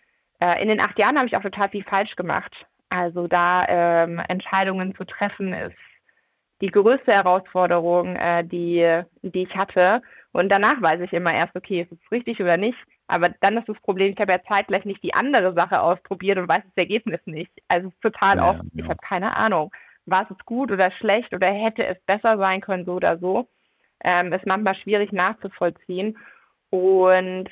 äh, 0.40 0.62
in 0.62 0.68
den 0.68 0.80
acht 0.80 0.98
Jahren 1.00 1.16
habe 1.16 1.26
ich 1.26 1.36
auch 1.36 1.42
total 1.42 1.70
viel 1.70 1.82
falsch 1.82 2.14
gemacht. 2.14 2.66
Also 2.90 3.26
da 3.26 3.66
ähm, 3.66 4.20
Entscheidungen 4.28 4.94
zu 4.94 5.04
treffen 5.04 5.52
ist 5.52 5.91
die 6.62 6.68
größte 6.68 7.12
Herausforderung, 7.12 8.16
äh, 8.16 8.44
die, 8.44 9.02
die 9.22 9.44
ich 9.44 9.56
hatte. 9.56 10.02
Und 10.32 10.50
danach 10.50 10.82
weiß 10.82 11.02
ich 11.02 11.12
immer 11.14 11.34
erst, 11.34 11.56
okay, 11.56 11.82
ist 11.82 11.92
es 11.92 12.12
richtig 12.12 12.42
oder 12.42 12.58
nicht. 12.58 12.78
Aber 13.08 13.30
dann 13.40 13.58
ist 13.58 13.68
das 13.68 13.80
Problem, 13.80 14.12
ich 14.14 14.20
habe 14.20 14.32
ja 14.32 14.42
zeitgleich 14.42 14.86
nicht 14.86 15.02
die 15.04 15.14
andere 15.14 15.54
Sache 15.54 15.82
ausprobiert 15.82 16.38
und 16.38 16.48
weiß 16.48 16.64
das 16.64 16.76
Ergebnis 16.76 17.20
nicht. 17.26 17.52
Also 17.68 17.92
total 18.02 18.38
Ja, 18.38 18.40
oft, 18.40 18.62
ich 18.76 18.88
ja. 18.88 18.88
habe 18.88 19.00
keine 19.02 19.36
Ahnung, 19.36 19.72
war 20.06 20.22
es 20.30 20.36
gut 20.46 20.72
oder 20.72 20.90
schlecht 20.90 21.34
oder 21.34 21.48
hätte 21.48 21.86
es 21.86 22.00
besser 22.06 22.38
sein 22.38 22.62
können, 22.62 22.86
so 22.86 22.94
oder 22.94 23.18
so. 23.18 23.48
Ähm, 24.04 24.32
ist 24.32 24.46
manchmal 24.46 24.74
schwierig 24.74 25.12
nachzuvollziehen. 25.12 26.18
Und 26.70 27.50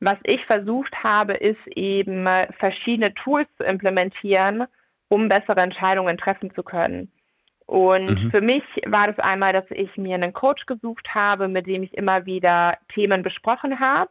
was 0.00 0.18
ich 0.24 0.46
versucht 0.46 1.02
habe, 1.04 1.34
ist 1.34 1.66
eben 1.68 2.26
verschiedene 2.52 3.14
Tools 3.14 3.48
zu 3.56 3.64
implementieren, 3.64 4.66
um 5.08 5.28
bessere 5.28 5.60
Entscheidungen 5.60 6.18
treffen 6.18 6.52
zu 6.54 6.62
können. 6.62 7.12
Und 7.70 8.24
mhm. 8.24 8.30
für 8.32 8.40
mich 8.40 8.64
war 8.84 9.06
das 9.06 9.20
einmal, 9.20 9.52
dass 9.52 9.70
ich 9.70 9.96
mir 9.96 10.16
einen 10.16 10.32
Coach 10.32 10.66
gesucht 10.66 11.14
habe, 11.14 11.46
mit 11.46 11.68
dem 11.68 11.84
ich 11.84 11.94
immer 11.94 12.26
wieder 12.26 12.76
Themen 12.92 13.22
besprochen 13.22 13.78
habe, 13.78 14.10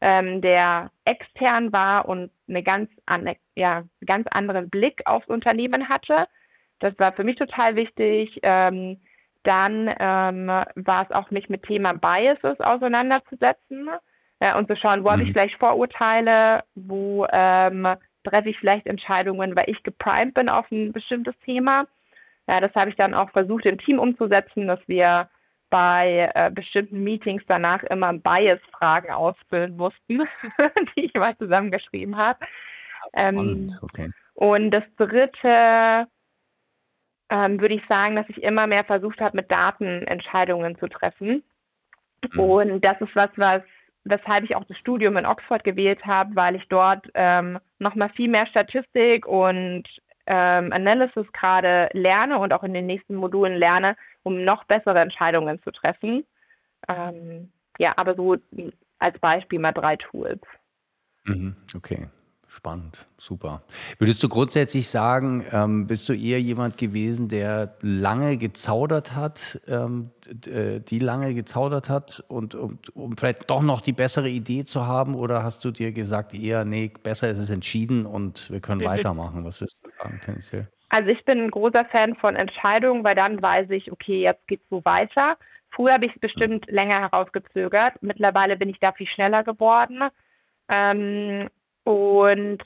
ähm, 0.00 0.40
der 0.40 0.92
extern 1.04 1.72
war 1.72 2.08
und 2.08 2.30
eine 2.48 2.62
ganz, 2.62 2.88
an, 3.06 3.34
ja, 3.56 3.82
ganz 4.06 4.28
anderen 4.28 4.70
Blick 4.70 5.02
aufs 5.06 5.26
Unternehmen 5.26 5.88
hatte. 5.88 6.28
Das 6.78 6.96
war 7.00 7.12
für 7.12 7.24
mich 7.24 7.34
total 7.34 7.74
wichtig. 7.74 8.38
Ähm, 8.44 9.00
dann 9.42 9.92
ähm, 9.98 10.46
war 10.46 11.02
es 11.02 11.10
auch, 11.10 11.32
mich 11.32 11.48
mit 11.48 11.64
Thema 11.64 11.94
Biases 11.94 12.60
auseinanderzusetzen 12.60 13.88
äh, 14.38 14.54
und 14.54 14.68
zu 14.68 14.76
schauen, 14.76 15.02
wo 15.02 15.08
mhm. 15.08 15.12
habe 15.14 15.22
ich 15.24 15.32
vielleicht 15.32 15.58
Vorurteile, 15.58 16.62
wo 16.76 17.26
ähm, 17.32 17.88
treffe 18.22 18.50
ich 18.50 18.58
vielleicht 18.60 18.86
Entscheidungen, 18.86 19.56
weil 19.56 19.68
ich 19.68 19.82
geprimed 19.82 20.34
bin 20.34 20.48
auf 20.48 20.70
ein 20.70 20.92
bestimmtes 20.92 21.36
Thema. 21.40 21.88
Ja, 22.50 22.60
das 22.60 22.74
habe 22.74 22.90
ich 22.90 22.96
dann 22.96 23.14
auch 23.14 23.30
versucht 23.30 23.64
im 23.64 23.78
Team 23.78 24.00
umzusetzen, 24.00 24.66
dass 24.66 24.80
wir 24.88 25.30
bei 25.70 26.32
äh, 26.34 26.50
bestimmten 26.50 27.04
Meetings 27.04 27.44
danach 27.46 27.84
immer 27.84 28.12
Bias-Fragen 28.12 29.12
ausfüllen 29.12 29.76
mussten, 29.76 30.24
die 30.96 31.04
ich 31.04 31.14
mal 31.14 31.38
zusammengeschrieben 31.38 32.16
habe. 32.16 32.40
Ähm, 33.12 33.68
okay. 33.82 34.10
Und 34.34 34.72
das 34.72 34.82
dritte 34.96 36.08
ähm, 37.28 37.60
würde 37.60 37.74
ich 37.74 37.86
sagen, 37.86 38.16
dass 38.16 38.28
ich 38.28 38.42
immer 38.42 38.66
mehr 38.66 38.82
versucht 38.82 39.20
habe, 39.20 39.36
mit 39.36 39.48
Daten 39.48 40.02
Entscheidungen 40.08 40.76
zu 40.76 40.88
treffen. 40.88 41.44
Mhm. 42.32 42.40
Und 42.40 42.84
das 42.84 43.00
ist 43.00 43.14
was, 43.14 43.30
was 43.36 43.62
weshalb 44.02 44.42
ich 44.42 44.56
auch 44.56 44.64
das 44.64 44.76
Studium 44.76 45.16
in 45.18 45.26
Oxford 45.26 45.62
gewählt 45.62 46.04
habe, 46.04 46.34
weil 46.34 46.56
ich 46.56 46.66
dort 46.66 47.08
ähm, 47.14 47.60
nochmal 47.78 48.08
viel 48.08 48.28
mehr 48.28 48.46
Statistik 48.46 49.24
und 49.24 50.02
ähm, 50.32 50.72
Analysis 50.72 51.32
gerade 51.32 51.90
lerne 51.92 52.38
und 52.38 52.52
auch 52.52 52.62
in 52.62 52.72
den 52.72 52.86
nächsten 52.86 53.16
Modulen 53.16 53.56
lerne, 53.56 53.96
um 54.22 54.44
noch 54.44 54.62
bessere 54.62 55.00
Entscheidungen 55.00 55.60
zu 55.62 55.72
treffen. 55.72 56.24
Ähm, 56.88 57.50
ja, 57.78 57.94
aber 57.96 58.14
so 58.14 58.36
als 59.00 59.18
Beispiel 59.18 59.58
mal 59.58 59.72
drei 59.72 59.96
Tools. 59.96 60.40
Mhm, 61.24 61.56
okay. 61.74 62.08
Spannend, 62.52 63.06
super. 63.16 63.62
Würdest 64.00 64.24
du 64.24 64.28
grundsätzlich 64.28 64.88
sagen, 64.88 65.44
ähm, 65.52 65.86
bist 65.86 66.08
du 66.08 66.14
eher 66.14 66.40
jemand 66.40 66.78
gewesen, 66.78 67.28
der 67.28 67.76
lange 67.80 68.38
gezaudert 68.38 69.14
hat, 69.14 69.60
ähm, 69.68 70.10
äh, 70.46 70.80
die 70.80 70.98
lange 70.98 71.32
gezaudert 71.34 71.88
hat 71.88 72.24
und, 72.26 72.56
und 72.56 72.94
um 72.96 73.16
vielleicht 73.16 73.48
doch 73.48 73.62
noch 73.62 73.80
die 73.80 73.92
bessere 73.92 74.28
Idee 74.28 74.64
zu 74.64 74.84
haben? 74.84 75.14
Oder 75.14 75.44
hast 75.44 75.64
du 75.64 75.70
dir 75.70 75.92
gesagt, 75.92 76.34
eher, 76.34 76.64
nee, 76.64 76.90
besser 77.00 77.30
ist 77.30 77.38
es 77.38 77.50
entschieden 77.50 78.04
und 78.04 78.50
wir 78.50 78.58
können 78.58 78.84
weitermachen? 78.84 79.44
Was 79.44 79.60
würdest 79.60 79.78
du 79.84 79.89
sagen, 80.02 80.20
tendenziell? 80.20 80.68
Also 80.88 81.10
ich 81.10 81.24
bin 81.24 81.40
ein 81.40 81.50
großer 81.50 81.84
Fan 81.84 82.16
von 82.16 82.36
Entscheidungen, 82.36 83.04
weil 83.04 83.14
dann 83.14 83.40
weiß 83.40 83.70
ich, 83.70 83.92
okay, 83.92 84.22
jetzt 84.22 84.46
geht's 84.48 84.68
so 84.68 84.84
weiter. 84.84 85.38
Früher 85.70 85.92
habe 85.94 86.06
ich 86.06 86.14
es 86.14 86.20
bestimmt 86.20 86.68
mhm. 86.68 86.74
länger 86.74 87.00
herausgezögert. 87.00 88.02
Mittlerweile 88.02 88.56
bin 88.56 88.68
ich 88.68 88.80
da 88.80 88.92
viel 88.92 89.06
schneller 89.06 89.44
geworden. 89.44 90.08
Ähm, 90.68 91.48
und 91.84 92.62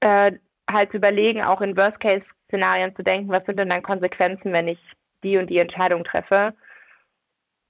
äh, 0.00 0.32
halt 0.70 0.90
zu 0.90 0.96
überlegen, 0.96 1.42
auch 1.42 1.60
in 1.60 1.76
Worst-Case-Szenarien 1.76 2.96
zu 2.96 3.02
denken, 3.02 3.30
was 3.30 3.44
sind 3.44 3.58
denn 3.58 3.68
dann 3.68 3.82
Konsequenzen, 3.82 4.52
wenn 4.52 4.68
ich 4.68 4.78
die 5.22 5.36
und 5.36 5.48
die 5.48 5.58
Entscheidung 5.58 6.04
treffe. 6.04 6.54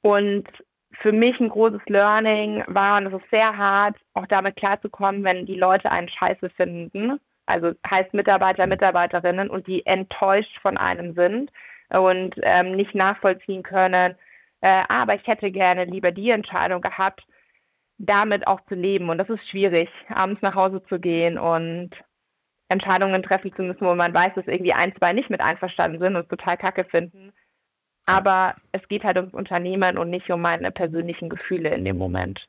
Und 0.00 0.46
für 0.92 1.12
mich 1.12 1.40
ein 1.40 1.48
großes 1.48 1.82
Learning 1.86 2.62
war, 2.68 2.98
und 2.98 3.06
es 3.06 3.14
ist 3.14 3.30
sehr 3.30 3.56
hart, 3.56 3.96
auch 4.14 4.26
damit 4.26 4.56
klarzukommen, 4.56 5.24
wenn 5.24 5.46
die 5.46 5.56
Leute 5.56 5.90
einen 5.90 6.08
Scheiße 6.08 6.50
finden, 6.50 7.18
also 7.46 7.72
heißt 7.88 8.14
Mitarbeiter, 8.14 8.66
Mitarbeiterinnen, 8.66 9.50
und 9.50 9.66
die 9.66 9.84
enttäuscht 9.86 10.58
von 10.60 10.76
einem 10.76 11.14
sind 11.14 11.50
und 11.90 12.34
ähm, 12.42 12.72
nicht 12.72 12.94
nachvollziehen 12.94 13.62
können, 13.62 14.16
äh, 14.60 14.82
aber 14.88 15.14
ich 15.14 15.26
hätte 15.26 15.50
gerne 15.50 15.84
lieber 15.84 16.10
die 16.10 16.30
Entscheidung 16.30 16.80
gehabt, 16.80 17.26
damit 17.98 18.46
auch 18.46 18.60
zu 18.62 18.74
leben. 18.74 19.10
Und 19.10 19.18
das 19.18 19.30
ist 19.30 19.48
schwierig, 19.48 19.90
abends 20.08 20.42
nach 20.42 20.54
Hause 20.54 20.82
zu 20.82 20.98
gehen 20.98 21.38
und 21.38 21.90
Entscheidungen 22.68 23.22
treffen 23.22 23.54
zu 23.54 23.62
müssen, 23.62 23.86
wo 23.86 23.94
man 23.94 24.14
weiß, 24.14 24.34
dass 24.34 24.46
irgendwie 24.46 24.72
ein, 24.72 24.94
zwei 24.96 25.12
nicht 25.12 25.30
mit 25.30 25.40
einverstanden 25.40 25.98
sind 25.98 26.16
und 26.16 26.28
total 26.28 26.56
kacke 26.56 26.84
finden. 26.84 27.32
Aber 28.06 28.56
es 28.72 28.88
geht 28.88 29.04
halt 29.04 29.16
ums 29.16 29.34
Unternehmen 29.34 29.98
und 29.98 30.10
nicht 30.10 30.30
um 30.30 30.40
meine 30.40 30.70
persönlichen 30.70 31.28
Gefühle 31.28 31.70
in 31.70 31.84
dem 31.84 31.96
Moment. 31.96 32.48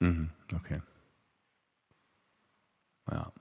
Mhm, 0.00 0.30
okay. 0.54 0.80
Ja. 3.10 3.32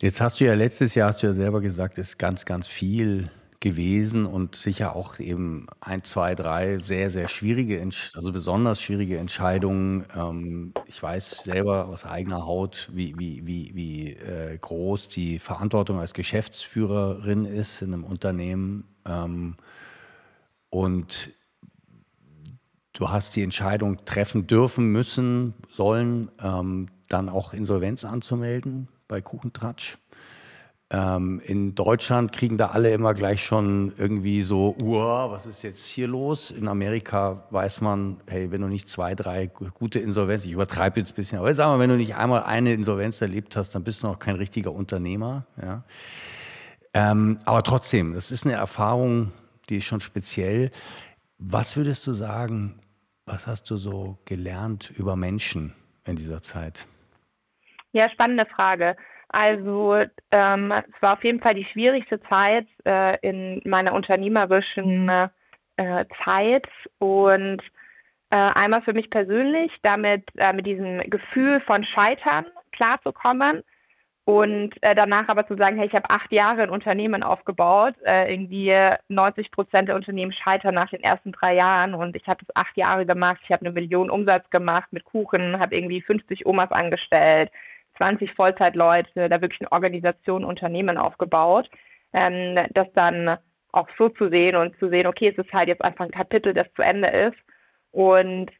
Jetzt 0.00 0.20
hast 0.20 0.40
du 0.40 0.44
ja 0.44 0.54
letztes 0.54 0.94
Jahr, 0.96 1.08
hast 1.08 1.22
du 1.22 1.28
ja 1.28 1.32
selber 1.32 1.60
gesagt, 1.60 1.98
ist 1.98 2.18
ganz, 2.18 2.44
ganz 2.44 2.66
viel 2.66 3.30
gewesen 3.60 4.26
und 4.26 4.56
sicher 4.56 4.96
auch 4.96 5.20
eben 5.20 5.66
ein, 5.80 6.02
zwei, 6.02 6.34
drei 6.34 6.80
sehr, 6.82 7.10
sehr 7.10 7.28
schwierige, 7.28 7.80
also 8.14 8.32
besonders 8.32 8.80
schwierige 8.82 9.18
Entscheidungen. 9.18 10.04
Ähm, 10.14 10.74
ich 10.86 11.00
weiß 11.00 11.44
selber 11.44 11.86
aus 11.86 12.04
eigener 12.04 12.44
Haut, 12.44 12.90
wie, 12.92 13.14
wie, 13.18 13.46
wie, 13.46 13.70
wie 13.74 14.12
äh, 14.14 14.58
groß 14.58 15.08
die 15.08 15.38
Verantwortung 15.38 16.00
als 16.00 16.12
Geschäftsführerin 16.12 17.44
ist 17.44 17.80
in 17.80 17.94
einem 17.94 18.04
Unternehmen. 18.04 18.84
Ähm, 19.06 19.56
und 20.70 21.30
du 22.94 23.08
hast 23.10 23.36
die 23.36 23.42
Entscheidung 23.42 24.04
treffen 24.04 24.48
dürfen, 24.48 24.88
müssen, 24.88 25.54
sollen, 25.70 26.30
ähm, 26.42 26.88
dann 27.08 27.28
auch 27.28 27.54
Insolvenz 27.54 28.04
anzumelden 28.04 28.88
bei 29.14 29.20
Kuchentratsch. 29.20 29.96
Ähm, 30.90 31.40
in 31.44 31.76
Deutschland 31.76 32.32
kriegen 32.32 32.58
da 32.58 32.68
alle 32.68 32.92
immer 32.92 33.14
gleich 33.14 33.44
schon 33.44 33.92
irgendwie 33.96 34.42
so, 34.42 34.74
Uah, 34.76 35.30
was 35.30 35.46
ist 35.46 35.62
jetzt 35.62 35.86
hier 35.86 36.08
los? 36.08 36.50
In 36.50 36.66
Amerika 36.66 37.44
weiß 37.50 37.80
man, 37.80 38.16
hey, 38.26 38.50
wenn 38.50 38.60
du 38.60 38.66
nicht 38.66 38.88
zwei, 38.88 39.14
drei 39.14 39.46
gute 39.46 40.00
Insolvenz, 40.00 40.44
ich 40.44 40.50
übertreibe 40.50 40.98
jetzt 40.98 41.12
ein 41.12 41.14
bisschen, 41.14 41.38
aber 41.38 41.54
sag 41.54 41.68
mal, 41.68 41.78
wenn 41.78 41.90
du 41.90 41.96
nicht 41.96 42.16
einmal 42.16 42.42
eine 42.42 42.74
Insolvenz 42.74 43.20
erlebt 43.20 43.56
hast, 43.56 43.76
dann 43.76 43.84
bist 43.84 44.02
du 44.02 44.08
noch 44.08 44.18
kein 44.18 44.34
richtiger 44.34 44.72
Unternehmer. 44.72 45.46
Ja? 45.62 45.84
Ähm, 46.92 47.38
aber 47.44 47.62
trotzdem, 47.62 48.14
das 48.14 48.32
ist 48.32 48.44
eine 48.44 48.54
Erfahrung, 48.54 49.30
die 49.68 49.76
ist 49.76 49.84
schon 49.84 50.00
speziell. 50.00 50.72
Was 51.38 51.76
würdest 51.76 52.04
du 52.08 52.12
sagen, 52.12 52.80
was 53.26 53.46
hast 53.46 53.70
du 53.70 53.76
so 53.76 54.18
gelernt 54.24 54.92
über 54.96 55.14
Menschen 55.14 55.72
in 56.04 56.16
dieser 56.16 56.42
Zeit? 56.42 56.88
Ja, 57.94 58.10
spannende 58.10 58.44
Frage. 58.44 58.96
Also 59.28 59.94
ähm, 60.32 60.72
es 60.72 61.00
war 61.00 61.12
auf 61.12 61.22
jeden 61.22 61.40
Fall 61.40 61.54
die 61.54 61.64
schwierigste 61.64 62.20
Zeit 62.22 62.66
äh, 62.84 63.16
in 63.20 63.62
meiner 63.64 63.92
unternehmerischen 63.94 65.08
äh, 65.76 66.04
Zeit 66.24 66.66
und 66.98 67.60
äh, 68.30 68.36
einmal 68.36 68.82
für 68.82 68.94
mich 68.94 69.10
persönlich, 69.10 69.78
damit 69.82 70.24
äh, 70.36 70.52
mit 70.52 70.66
diesem 70.66 71.08
Gefühl 71.08 71.60
von 71.60 71.84
Scheitern 71.84 72.46
klarzukommen 72.72 73.62
und 74.24 74.74
äh, 74.82 74.96
danach 74.96 75.28
aber 75.28 75.46
zu 75.46 75.56
sagen, 75.56 75.76
hey, 75.76 75.86
ich 75.86 75.94
habe 75.94 76.10
acht 76.10 76.32
Jahre 76.32 76.62
ein 76.62 76.70
Unternehmen 76.70 77.22
aufgebaut, 77.22 77.94
äh, 78.04 78.32
irgendwie 78.32 78.74
90 79.08 79.52
Prozent 79.52 79.88
der 79.88 79.94
Unternehmen 79.94 80.32
scheitern 80.32 80.74
nach 80.74 80.90
den 80.90 81.04
ersten 81.04 81.30
drei 81.30 81.54
Jahren 81.54 81.94
und 81.94 82.16
ich 82.16 82.26
habe 82.26 82.44
das 82.44 82.56
acht 82.56 82.76
Jahre 82.76 83.06
gemacht, 83.06 83.40
ich 83.44 83.52
habe 83.52 83.64
eine 83.64 83.72
Million 83.72 84.10
Umsatz 84.10 84.50
gemacht 84.50 84.88
mit 84.92 85.04
Kuchen, 85.04 85.60
habe 85.60 85.76
irgendwie 85.76 86.00
50 86.00 86.44
Omas 86.44 86.72
angestellt 86.72 87.52
20 87.96 88.32
Vollzeitleute, 88.34 89.28
da 89.28 89.40
wirklich 89.40 89.60
eine 89.60 89.72
Organisation, 89.72 90.44
Unternehmen 90.44 90.98
aufgebaut. 90.98 91.70
Ähm, 92.12 92.66
das 92.72 92.92
dann 92.94 93.38
auch 93.72 93.88
so 93.90 94.08
zu 94.08 94.28
sehen 94.28 94.56
und 94.56 94.78
zu 94.78 94.88
sehen, 94.88 95.06
okay, 95.06 95.28
es 95.28 95.44
ist 95.44 95.52
halt 95.52 95.68
jetzt 95.68 95.82
einfach 95.84 96.04
ein 96.04 96.10
Kapitel, 96.10 96.54
das 96.54 96.72
zu 96.74 96.82
Ende 96.82 97.08
ist. 97.08 97.38
Und 97.90 98.50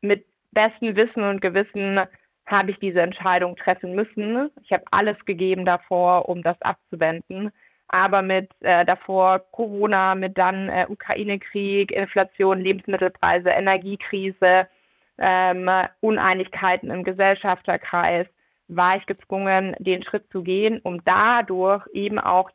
mit 0.00 0.26
bestem 0.52 0.96
Wissen 0.96 1.22
und 1.22 1.40
Gewissen 1.40 2.00
habe 2.46 2.70
ich 2.70 2.78
diese 2.78 3.02
Entscheidung 3.02 3.56
treffen 3.56 3.94
müssen. 3.94 4.50
Ich 4.62 4.72
habe 4.72 4.84
alles 4.90 5.24
gegeben 5.24 5.64
davor, 5.64 6.28
um 6.28 6.42
das 6.42 6.60
abzuwenden. 6.62 7.50
Aber 7.88 8.22
mit 8.22 8.50
äh, 8.60 8.84
davor 8.84 9.40
Corona, 9.50 10.14
mit 10.14 10.36
dann 10.36 10.68
äh, 10.68 10.86
Ukraine-Krieg, 10.88 11.90
Inflation, 11.90 12.60
Lebensmittelpreise, 12.60 13.50
Energiekrise, 13.50 14.68
ähm, 15.18 15.70
Uneinigkeiten 16.00 16.90
im 16.90 17.02
Gesellschafterkreis, 17.02 18.26
war 18.68 18.96
ich 18.96 19.06
gezwungen, 19.06 19.74
den 19.78 20.02
Schritt 20.02 20.30
zu 20.30 20.42
gehen, 20.42 20.80
um 20.82 21.02
dadurch 21.04 21.86
eben 21.92 22.18
auch 22.18 22.50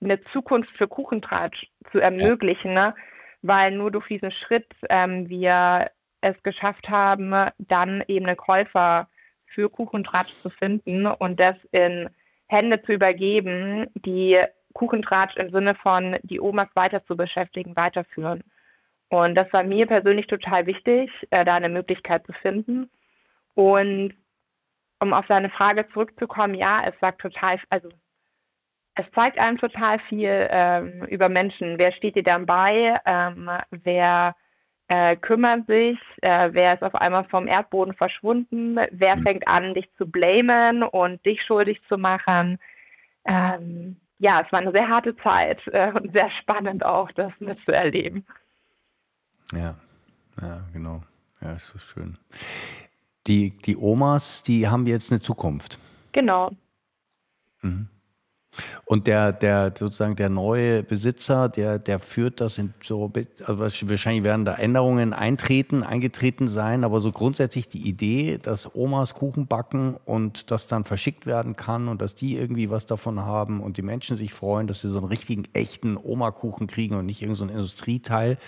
eine 0.00 0.20
Zukunft 0.20 0.76
für 0.76 0.88
Kuchentratsch 0.88 1.66
zu 1.90 2.00
ermöglichen, 2.00 2.74
ne? 2.74 2.94
weil 3.42 3.70
nur 3.70 3.90
durch 3.90 4.08
diesen 4.08 4.30
Schritt 4.30 4.74
ähm, 4.88 5.28
wir 5.28 5.90
es 6.20 6.42
geschafft 6.42 6.88
haben, 6.90 7.50
dann 7.58 8.02
eben 8.08 8.26
einen 8.26 8.36
Käufer 8.36 9.08
für 9.46 9.70
Kuchentratsch 9.70 10.34
zu 10.42 10.50
finden 10.50 11.06
und 11.06 11.38
das 11.38 11.56
in 11.70 12.08
Hände 12.46 12.82
zu 12.82 12.92
übergeben, 12.92 13.86
die 13.94 14.38
Kuchentratsch 14.72 15.36
im 15.36 15.50
Sinne 15.50 15.74
von 15.74 16.16
die 16.22 16.40
Omas 16.40 16.68
weiter 16.74 17.04
zu 17.04 17.16
beschäftigen, 17.16 17.76
weiterführen. 17.76 18.42
Und 19.08 19.34
das 19.34 19.52
war 19.52 19.62
mir 19.62 19.86
persönlich 19.86 20.26
total 20.26 20.66
wichtig, 20.66 21.10
äh, 21.30 21.44
da 21.44 21.54
eine 21.54 21.68
Möglichkeit 21.68 22.26
zu 22.26 22.32
finden. 22.32 22.90
Und 23.54 24.14
um 25.00 25.12
auf 25.12 25.26
deine 25.26 25.50
Frage 25.50 25.86
zurückzukommen, 25.88 26.54
ja, 26.54 26.82
es 26.84 26.98
sagt 27.00 27.20
total, 27.20 27.58
also 27.70 27.88
es 28.94 29.10
zeigt 29.10 29.38
einem 29.38 29.58
total 29.58 29.98
viel 29.98 30.48
ähm, 30.50 31.04
über 31.04 31.28
Menschen. 31.28 31.78
Wer 31.78 31.92
steht 31.92 32.16
dir 32.16 32.22
dann 32.22 32.46
bei? 32.46 32.98
Ähm, 33.04 33.50
wer 33.70 34.34
äh, 34.88 35.16
kümmert 35.16 35.66
sich? 35.66 35.98
Äh, 36.22 36.50
wer 36.52 36.74
ist 36.74 36.82
auf 36.82 36.94
einmal 36.94 37.24
vom 37.24 37.46
Erdboden 37.46 37.92
verschwunden? 37.92 38.78
Wer 38.90 39.16
mhm. 39.16 39.22
fängt 39.22 39.48
an, 39.48 39.74
dich 39.74 39.92
zu 39.96 40.06
blamen 40.06 40.82
und 40.82 41.24
dich 41.26 41.42
schuldig 41.42 41.82
zu 41.82 41.98
machen? 41.98 42.58
Ähm, 43.26 44.00
ja, 44.18 44.40
es 44.40 44.50
war 44.50 44.60
eine 44.60 44.72
sehr 44.72 44.88
harte 44.88 45.14
Zeit 45.16 45.66
äh, 45.68 45.92
und 45.92 46.12
sehr 46.12 46.30
spannend 46.30 46.84
auch, 46.84 47.10
das 47.12 47.38
mitzuerleben. 47.38 48.26
Ja, 49.52 49.74
ja, 50.40 50.64
genau. 50.72 51.02
Ja, 51.42 51.52
ist 51.52 51.68
so 51.68 51.78
schön. 51.78 52.16
Die, 53.26 53.50
die 53.50 53.76
Omas, 53.76 54.42
die 54.42 54.68
haben 54.68 54.86
jetzt 54.86 55.10
eine 55.10 55.20
Zukunft. 55.20 55.78
Genau. 56.12 56.50
Mhm. 57.62 57.88
Und 58.84 59.06
der, 59.06 59.32
der 59.32 59.72
sozusagen 59.76 60.16
der 60.16 60.28
neue 60.28 60.82
Besitzer, 60.82 61.48
der, 61.48 61.78
der 61.78 61.98
führt 61.98 62.40
das 62.40 62.58
in 62.58 62.72
so, 62.82 63.12
also 63.44 63.60
wahrscheinlich 63.60 64.24
werden 64.24 64.44
da 64.44 64.54
Änderungen 64.54 65.12
eintreten, 65.12 65.82
eingetreten 65.82 66.46
sein, 66.46 66.84
aber 66.84 67.00
so 67.00 67.12
grundsätzlich 67.12 67.68
die 67.68 67.86
Idee, 67.86 68.38
dass 68.38 68.74
Omas 68.74 69.14
Kuchen 69.14 69.46
backen 69.46 69.96
und 70.04 70.50
das 70.50 70.66
dann 70.66 70.84
verschickt 70.84 71.26
werden 71.26 71.56
kann 71.56 71.88
und 71.88 72.00
dass 72.00 72.14
die 72.14 72.36
irgendwie 72.36 72.70
was 72.70 72.86
davon 72.86 73.20
haben 73.20 73.60
und 73.60 73.76
die 73.76 73.82
Menschen 73.82 74.16
sich 74.16 74.32
freuen, 74.32 74.66
dass 74.66 74.80
sie 74.80 74.88
so 74.88 74.98
einen 74.98 75.06
richtigen, 75.08 75.44
echten 75.52 75.96
Oma-Kuchen 75.96 76.66
kriegen 76.66 76.94
und 76.94 77.06
nicht 77.06 77.22
irgendein 77.22 77.48
so 77.48 77.54
Industrieteil, 77.54 78.38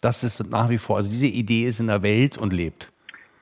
das 0.00 0.24
ist 0.24 0.48
nach 0.48 0.70
wie 0.70 0.78
vor, 0.78 0.96
also 0.96 1.10
diese 1.10 1.26
Idee 1.26 1.66
ist 1.66 1.80
in 1.80 1.88
der 1.88 2.02
Welt 2.02 2.38
und 2.38 2.52
lebt. 2.52 2.92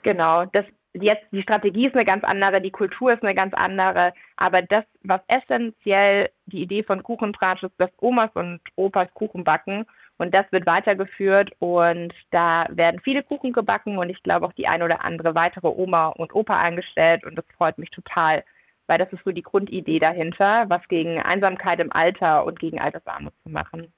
Genau, 0.02 0.44
das 0.46 0.64
jetzt 1.02 1.26
die 1.32 1.42
Strategie 1.42 1.86
ist 1.86 1.94
eine 1.94 2.04
ganz 2.04 2.24
andere, 2.24 2.60
die 2.60 2.70
Kultur 2.70 3.12
ist 3.12 3.22
eine 3.22 3.34
ganz 3.34 3.54
andere, 3.54 4.12
aber 4.36 4.62
das, 4.62 4.84
was 5.02 5.20
essentiell 5.28 6.30
die 6.46 6.62
Idee 6.62 6.82
von 6.82 7.02
Kuchentratsch 7.02 7.64
ist, 7.64 7.74
dass 7.78 7.90
Omas 7.98 8.30
und 8.34 8.60
Opas 8.76 9.12
Kuchen 9.14 9.44
backen 9.44 9.86
und 10.18 10.34
das 10.34 10.50
wird 10.50 10.66
weitergeführt 10.66 11.52
und 11.58 12.14
da 12.30 12.66
werden 12.70 13.00
viele 13.00 13.22
Kuchen 13.22 13.52
gebacken 13.52 13.98
und 13.98 14.10
ich 14.10 14.22
glaube 14.22 14.46
auch 14.46 14.52
die 14.52 14.68
ein 14.68 14.82
oder 14.82 15.04
andere 15.04 15.34
weitere 15.34 15.68
Oma 15.68 16.08
und 16.08 16.34
Opa 16.34 16.58
eingestellt 16.58 17.24
und 17.24 17.36
das 17.36 17.44
freut 17.56 17.78
mich 17.78 17.90
total, 17.90 18.44
weil 18.86 18.98
das 18.98 19.12
ist 19.12 19.24
so 19.24 19.32
die 19.32 19.42
Grundidee 19.42 19.98
dahinter, 19.98 20.64
was 20.68 20.88
gegen 20.88 21.20
Einsamkeit 21.20 21.80
im 21.80 21.92
Alter 21.92 22.44
und 22.44 22.58
gegen 22.58 22.80
Altersarmut 22.80 23.34
zu 23.42 23.50
machen. 23.50 23.92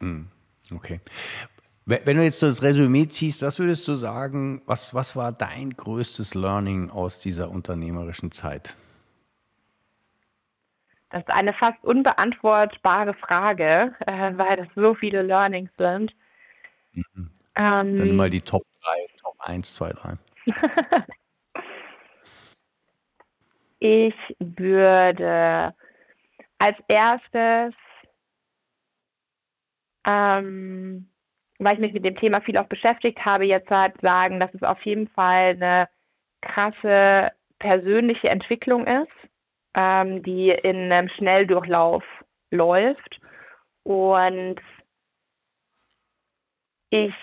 Hm, 0.00 0.28
okay. 0.74 1.00
Wenn 1.88 2.16
du 2.16 2.24
jetzt 2.24 2.40
so 2.40 2.48
das 2.48 2.64
Resümee 2.64 3.06
ziehst, 3.06 3.42
was 3.42 3.60
würdest 3.60 3.86
du 3.86 3.94
sagen, 3.94 4.60
was, 4.66 4.92
was 4.92 5.14
war 5.14 5.30
dein 5.30 5.70
größtes 5.70 6.34
Learning 6.34 6.90
aus 6.90 7.20
dieser 7.20 7.48
unternehmerischen 7.48 8.32
Zeit? 8.32 8.74
Das 11.10 11.20
ist 11.20 11.30
eine 11.30 11.52
fast 11.52 11.82
unbeantwortbare 11.84 13.14
Frage, 13.14 13.94
äh, 14.04 14.32
weil 14.36 14.56
das 14.56 14.66
so 14.74 14.94
viele 14.96 15.22
Learnings 15.22 15.70
sind. 15.78 16.12
Mhm. 16.92 17.30
Ähm, 17.54 17.96
Dann 17.96 18.16
mal 18.16 18.30
die 18.30 18.40
Top 18.40 18.64
3, 18.82 19.06
Top 19.22 19.36
1, 19.38 19.74
2, 19.74 19.92
3. 19.92 20.18
ich 23.78 24.36
würde 24.40 25.72
als 26.58 26.78
erstes 26.88 27.74
ähm, 30.04 31.08
weil 31.58 31.74
ich 31.74 31.80
mich 31.80 31.92
mit 31.92 32.04
dem 32.04 32.16
Thema 32.16 32.40
viel 32.40 32.56
auch 32.58 32.66
beschäftigt 32.66 33.24
habe, 33.24 33.44
jetzt 33.44 33.70
halt 33.70 34.00
sagen, 34.00 34.40
dass 34.40 34.52
es 34.54 34.62
auf 34.62 34.82
jeden 34.84 35.08
Fall 35.08 35.50
eine 35.50 35.88
krasse 36.40 37.32
persönliche 37.58 38.28
Entwicklung 38.28 38.86
ist, 38.86 39.28
ähm, 39.74 40.22
die 40.22 40.50
in 40.50 40.92
einem 40.92 41.08
Schnelldurchlauf 41.08 42.04
läuft. 42.50 43.20
Und 43.82 44.60
ich 46.90 47.14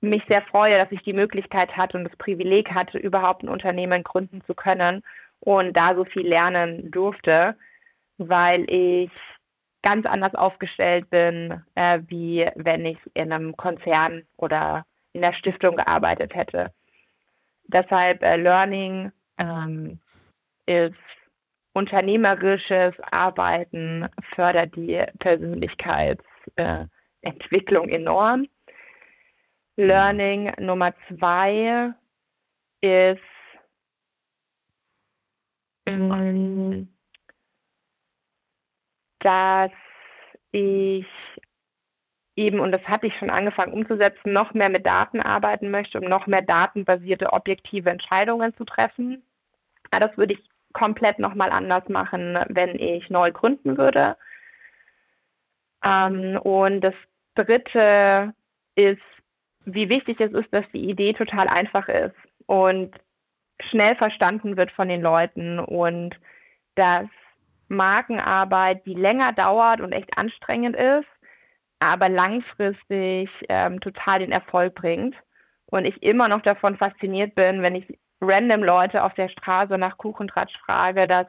mich 0.00 0.24
sehr 0.26 0.42
freue, 0.42 0.78
dass 0.78 0.92
ich 0.92 1.02
die 1.02 1.12
Möglichkeit 1.12 1.76
hatte 1.76 1.98
und 1.98 2.04
das 2.04 2.16
Privileg 2.16 2.72
hatte, 2.72 2.98
überhaupt 2.98 3.42
ein 3.42 3.48
Unternehmen 3.48 4.02
gründen 4.02 4.40
zu 4.42 4.54
können 4.54 5.02
und 5.40 5.76
da 5.76 5.94
so 5.94 6.04
viel 6.04 6.26
lernen 6.26 6.90
durfte, 6.90 7.56
weil 8.16 8.68
ich 8.70 9.10
ganz 9.82 10.06
anders 10.06 10.34
aufgestellt 10.34 11.10
bin, 11.10 11.62
äh, 11.74 12.00
wie 12.06 12.48
wenn 12.56 12.84
ich 12.84 12.98
in 13.14 13.32
einem 13.32 13.56
Konzern 13.56 14.24
oder 14.36 14.84
in 15.12 15.22
der 15.22 15.32
Stiftung 15.32 15.76
gearbeitet 15.76 16.34
hätte. 16.34 16.72
Deshalb 17.64 18.22
äh, 18.22 18.36
Learning 18.36 19.12
ähm, 19.38 19.98
ist 20.66 21.00
unternehmerisches 21.72 23.00
Arbeiten, 23.10 24.06
fördert 24.34 24.76
die 24.76 25.02
Persönlichkeitsentwicklung 25.18 27.88
äh, 27.88 27.94
enorm. 27.94 28.46
Learning 29.76 30.52
Nummer 30.58 30.92
zwei 31.08 31.94
ist 32.80 33.22
ähm, 35.86 36.88
dass 39.20 39.70
ich 40.52 41.06
eben, 42.36 42.60
und 42.60 42.72
das 42.72 42.88
hatte 42.88 43.06
ich 43.06 43.16
schon 43.16 43.30
angefangen 43.30 43.72
umzusetzen, 43.72 44.32
noch 44.32 44.54
mehr 44.54 44.68
mit 44.68 44.86
Daten 44.86 45.20
arbeiten 45.20 45.70
möchte, 45.70 46.00
um 46.00 46.08
noch 46.08 46.26
mehr 46.26 46.42
datenbasierte, 46.42 47.32
objektive 47.32 47.90
Entscheidungen 47.90 48.54
zu 48.56 48.64
treffen. 48.64 49.22
Ja, 49.92 50.00
das 50.00 50.16
würde 50.16 50.34
ich 50.34 50.40
komplett 50.72 51.18
nochmal 51.18 51.50
anders 51.50 51.88
machen, 51.88 52.38
wenn 52.48 52.78
ich 52.78 53.10
neu 53.10 53.32
gründen 53.32 53.76
würde. 53.76 54.16
Ähm, 55.84 56.38
und 56.38 56.80
das 56.80 56.94
Dritte 57.34 58.34
ist, 58.74 59.22
wie 59.64 59.88
wichtig 59.88 60.20
es 60.20 60.32
ist, 60.32 60.52
dass 60.54 60.70
die 60.70 60.88
Idee 60.88 61.12
total 61.12 61.48
einfach 61.48 61.88
ist 61.88 62.16
und 62.46 62.94
schnell 63.60 63.94
verstanden 63.96 64.56
wird 64.56 64.72
von 64.72 64.88
den 64.88 65.02
Leuten 65.02 65.58
und 65.58 66.18
dass 66.74 67.08
Markenarbeit, 67.70 68.84
die 68.86 68.94
länger 68.94 69.32
dauert 69.32 69.80
und 69.80 69.92
echt 69.92 70.16
anstrengend 70.18 70.76
ist, 70.76 71.08
aber 71.78 72.08
langfristig 72.08 73.44
ähm, 73.48 73.80
total 73.80 74.20
den 74.20 74.32
Erfolg 74.32 74.74
bringt. 74.74 75.16
Und 75.66 75.84
ich 75.84 76.02
immer 76.02 76.28
noch 76.28 76.42
davon 76.42 76.76
fasziniert 76.76 77.34
bin, 77.34 77.62
wenn 77.62 77.76
ich 77.76 77.98
random 78.20 78.62
Leute 78.62 79.04
auf 79.04 79.14
der 79.14 79.28
Straße 79.28 79.78
nach 79.78 79.96
Kuchentratsch 79.96 80.58
frage, 80.58 81.06
dass 81.06 81.28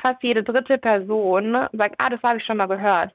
fast 0.00 0.22
jede 0.22 0.42
dritte 0.42 0.78
Person 0.78 1.66
sagt, 1.72 1.96
ah, 1.98 2.08
das 2.08 2.22
habe 2.22 2.38
ich 2.38 2.44
schon 2.44 2.56
mal 2.56 2.66
gehört. 2.66 3.14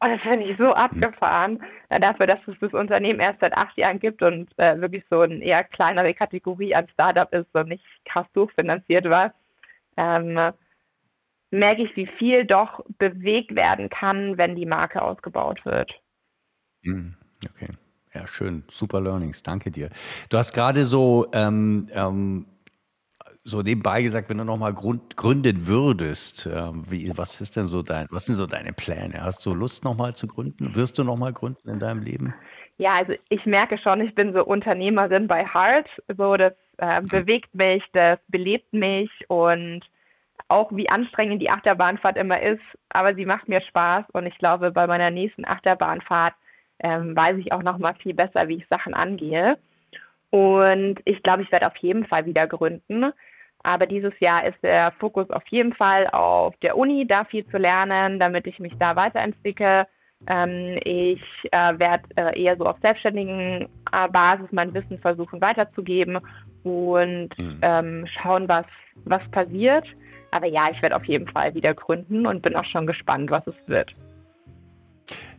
Und 0.00 0.10
das 0.10 0.22
finde 0.22 0.46
ich 0.46 0.56
so 0.58 0.64
mhm. 0.64 0.72
abgefahren, 0.72 1.62
äh, 1.88 2.00
dafür, 2.00 2.26
dass 2.26 2.46
es 2.48 2.58
das 2.58 2.74
Unternehmen 2.74 3.20
erst 3.20 3.40
seit 3.40 3.56
acht 3.56 3.76
Jahren 3.76 4.00
gibt 4.00 4.22
und 4.22 4.50
äh, 4.58 4.80
wirklich 4.80 5.04
so 5.08 5.20
eine 5.20 5.36
eher 5.42 5.62
kleinere 5.64 6.12
Kategorie 6.12 6.74
als 6.74 6.90
Startup 6.90 7.32
ist 7.32 7.54
und 7.54 7.68
nicht 7.68 7.84
krass 8.04 8.26
durchfinanziert 8.32 9.08
war. 9.08 9.32
Ähm, 9.96 10.52
merke 11.52 11.82
ich, 11.82 11.96
wie 11.96 12.06
viel 12.06 12.44
doch 12.44 12.84
bewegt 12.98 13.54
werden 13.54 13.88
kann, 13.90 14.38
wenn 14.38 14.56
die 14.56 14.66
Marke 14.66 15.02
ausgebaut 15.02 15.64
wird. 15.64 16.00
Hm, 16.82 17.14
okay. 17.48 17.68
Ja, 18.14 18.26
schön. 18.26 18.64
Super 18.68 19.00
Learnings. 19.00 19.42
Danke 19.42 19.70
dir. 19.70 19.88
Du 20.28 20.36
hast 20.36 20.52
gerade 20.52 20.84
so, 20.84 21.26
ähm, 21.32 21.88
ähm, 21.92 22.46
so 23.44 23.62
nebenbei 23.62 24.02
gesagt, 24.02 24.28
wenn 24.28 24.38
du 24.38 24.44
nochmal 24.44 24.72
gründen 24.72 25.66
würdest, 25.66 26.46
äh, 26.46 26.70
wie, 26.90 27.10
was 27.16 27.40
ist 27.40 27.56
denn 27.56 27.66
so 27.66 27.82
dein, 27.82 28.06
was 28.10 28.26
sind 28.26 28.36
so 28.36 28.46
deine 28.46 28.72
Pläne? 28.72 29.22
Hast 29.22 29.44
du 29.46 29.54
Lust 29.54 29.84
nochmal 29.84 30.14
zu 30.14 30.26
gründen? 30.26 30.74
Wirst 30.74 30.98
du 30.98 31.04
nochmal 31.04 31.32
gründen 31.32 31.68
in 31.68 31.78
deinem 31.78 32.02
Leben? 32.02 32.34
Ja, 32.78 32.94
also 32.94 33.14
ich 33.28 33.46
merke 33.46 33.78
schon, 33.78 34.00
ich 34.00 34.14
bin 34.14 34.32
so 34.32 34.44
Unternehmerin 34.44 35.26
bei 35.26 35.44
Heart. 35.44 36.02
So, 36.16 36.36
das 36.36 36.54
äh, 36.78 37.00
bewegt 37.02 37.54
mich, 37.54 37.84
das 37.92 38.18
belebt 38.28 38.72
mich 38.72 39.10
und 39.28 39.82
auch 40.52 40.70
wie 40.72 40.88
anstrengend 40.88 41.40
die 41.40 41.50
Achterbahnfahrt 41.50 42.16
immer 42.16 42.40
ist, 42.40 42.78
aber 42.90 43.14
sie 43.14 43.26
macht 43.26 43.48
mir 43.48 43.60
Spaß 43.60 44.04
und 44.12 44.26
ich 44.26 44.36
glaube, 44.38 44.70
bei 44.70 44.86
meiner 44.86 45.10
nächsten 45.10 45.46
Achterbahnfahrt 45.46 46.34
ähm, 46.78 47.16
weiß 47.16 47.38
ich 47.38 47.52
auch 47.52 47.62
noch 47.62 47.78
mal 47.78 47.94
viel 47.94 48.14
besser, 48.14 48.48
wie 48.48 48.56
ich 48.56 48.68
Sachen 48.68 48.92
angehe. 48.92 49.56
Und 50.30 51.00
ich 51.04 51.22
glaube, 51.22 51.42
ich 51.42 51.52
werde 51.52 51.66
auf 51.66 51.76
jeden 51.76 52.06
Fall 52.06 52.26
wieder 52.26 52.46
gründen. 52.46 53.12
Aber 53.62 53.86
dieses 53.86 54.18
Jahr 54.20 54.44
ist 54.44 54.62
der 54.62 54.92
Fokus 54.92 55.30
auf 55.30 55.46
jeden 55.48 55.72
Fall 55.72 56.08
auf 56.08 56.56
der 56.58 56.76
Uni, 56.76 57.06
da 57.06 57.24
viel 57.24 57.46
zu 57.46 57.58
lernen, 57.58 58.18
damit 58.18 58.46
ich 58.46 58.58
mich 58.58 58.76
da 58.78 58.96
weiterentwickle. 58.96 59.86
Ähm, 60.26 60.78
ich 60.84 61.22
äh, 61.52 61.78
werde 61.78 62.04
äh, 62.16 62.42
eher 62.42 62.56
so 62.56 62.64
auf 62.66 62.76
selbstständigen 62.82 63.68
äh, 63.92 64.08
Basis 64.08 64.48
mein 64.52 64.74
Wissen 64.74 64.98
versuchen 64.98 65.40
weiterzugeben 65.40 66.18
und 66.62 67.30
mhm. 67.38 67.58
ähm, 67.62 68.06
schauen, 68.06 68.48
was, 68.48 68.66
was 69.04 69.28
passiert. 69.30 69.96
Aber 70.32 70.46
ja, 70.48 70.68
ich 70.72 70.82
werde 70.82 70.96
auf 70.96 71.04
jeden 71.04 71.28
Fall 71.28 71.54
wieder 71.54 71.74
gründen 71.74 72.26
und 72.26 72.42
bin 72.42 72.56
auch 72.56 72.64
schon 72.64 72.86
gespannt, 72.86 73.30
was 73.30 73.46
es 73.46 73.56
wird. 73.66 73.94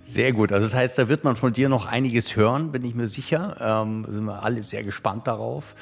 Sehr 0.06 0.32
gut. 0.34 0.52
Also 0.52 0.66
das 0.66 0.76
heißt, 0.76 0.98
da 0.98 1.10
wird 1.10 1.24
man 1.24 1.36
von 1.36 1.52
dir 1.52 1.68
noch 1.68 1.86
einiges 1.86 2.36
hören, 2.36 2.72
bin 2.72 2.86
ich 2.86 2.94
mir 2.94 3.08
sicher. 3.08 3.58
Ähm, 3.60 4.06
sind 4.08 4.26
wir 4.26 4.44
alle 4.44 4.62
sehr 4.62 4.84
gespannt 4.84 5.28
darauf. 5.28 5.76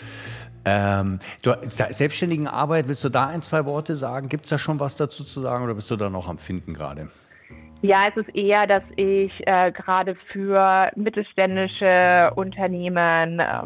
Ähm, 0.63 1.19
du, 1.43 1.55
selbstständigen 1.67 2.47
Arbeit, 2.47 2.87
willst 2.87 3.03
du 3.03 3.09
da 3.09 3.27
ein, 3.27 3.41
zwei 3.41 3.65
Worte 3.65 3.95
sagen? 3.95 4.29
Gibt 4.29 4.45
es 4.45 4.51
da 4.51 4.57
schon 4.57 4.79
was 4.79 4.95
dazu 4.95 5.23
zu 5.23 5.41
sagen 5.41 5.63
oder 5.63 5.73
bist 5.73 5.91
du 5.91 5.97
da 5.97 6.09
noch 6.09 6.29
am 6.29 6.37
Finden 6.37 6.73
gerade? 6.73 7.09
Ja, 7.81 8.07
es 8.07 8.15
ist 8.15 8.33
eher, 8.35 8.67
dass 8.67 8.83
ich 8.95 9.45
äh, 9.47 9.71
gerade 9.71 10.13
für 10.13 10.91
mittelständische 10.95 12.31
Unternehmen 12.35 13.39
äh, 13.39 13.61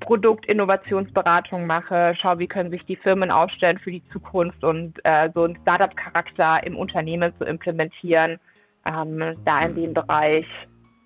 Produktinnovationsberatung 0.00 1.66
mache, 1.66 2.14
schaue, 2.14 2.38
wie 2.38 2.46
können 2.46 2.70
sich 2.70 2.84
die 2.84 2.96
Firmen 2.96 3.30
aufstellen 3.30 3.78
für 3.78 3.90
die 3.90 4.02
Zukunft 4.12 4.62
und 4.64 4.98
äh, 5.04 5.30
so 5.34 5.44
einen 5.44 5.58
Startup-Charakter 5.62 6.62
im 6.64 6.76
Unternehmen 6.76 7.32
zu 7.38 7.44
implementieren. 7.44 8.38
Ähm, 8.84 9.36
da 9.44 9.62
in 9.62 9.74
dem 9.74 9.94
Bereich 9.94 10.46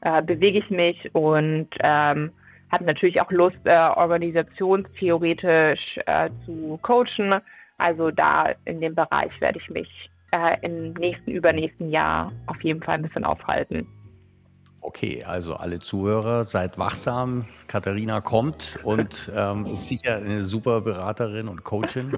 äh, 0.03 0.23
bewege 0.23 0.59
ich 0.59 0.71
mich 0.71 1.15
und 1.15 1.69
ähm, 1.81 2.33
habe 2.71 2.85
natürlich 2.85 3.21
auch 3.21 3.31
Lust, 3.31 3.61
äh, 3.65 3.77
organisationstheoretisch 3.77 5.99
äh, 6.07 6.31
zu 6.45 6.79
coachen. 6.83 7.41
Also 7.79 8.11
da 8.11 8.51
in 8.65 8.81
dem 8.81 8.95
Bereich 8.95 9.41
werde 9.41 9.59
ich 9.59 9.71
mich 9.71 10.11
äh, 10.33 10.57
im 10.63 10.95
nächsten, 10.95 11.31
übernächsten 11.31 11.91
Jahr 11.91 12.33
auf 12.47 12.61
jeden 12.63 12.83
Fall 12.83 12.97
ein 12.97 13.03
bisschen 13.03 13.25
aufhalten. 13.25 13.87
Okay, 14.83 15.23
also 15.25 15.55
alle 15.55 15.79
Zuhörer, 15.79 16.45
seid 16.45 16.79
wachsam. 16.79 17.45
Katharina 17.67 18.21
kommt 18.21 18.79
und 18.83 19.31
ähm, 19.35 19.67
ist 19.67 19.89
sicher 19.89 20.17
eine 20.17 20.43
super 20.43 20.81
Beraterin 20.81 21.49
und 21.49 21.65
Coachin. 21.65 22.13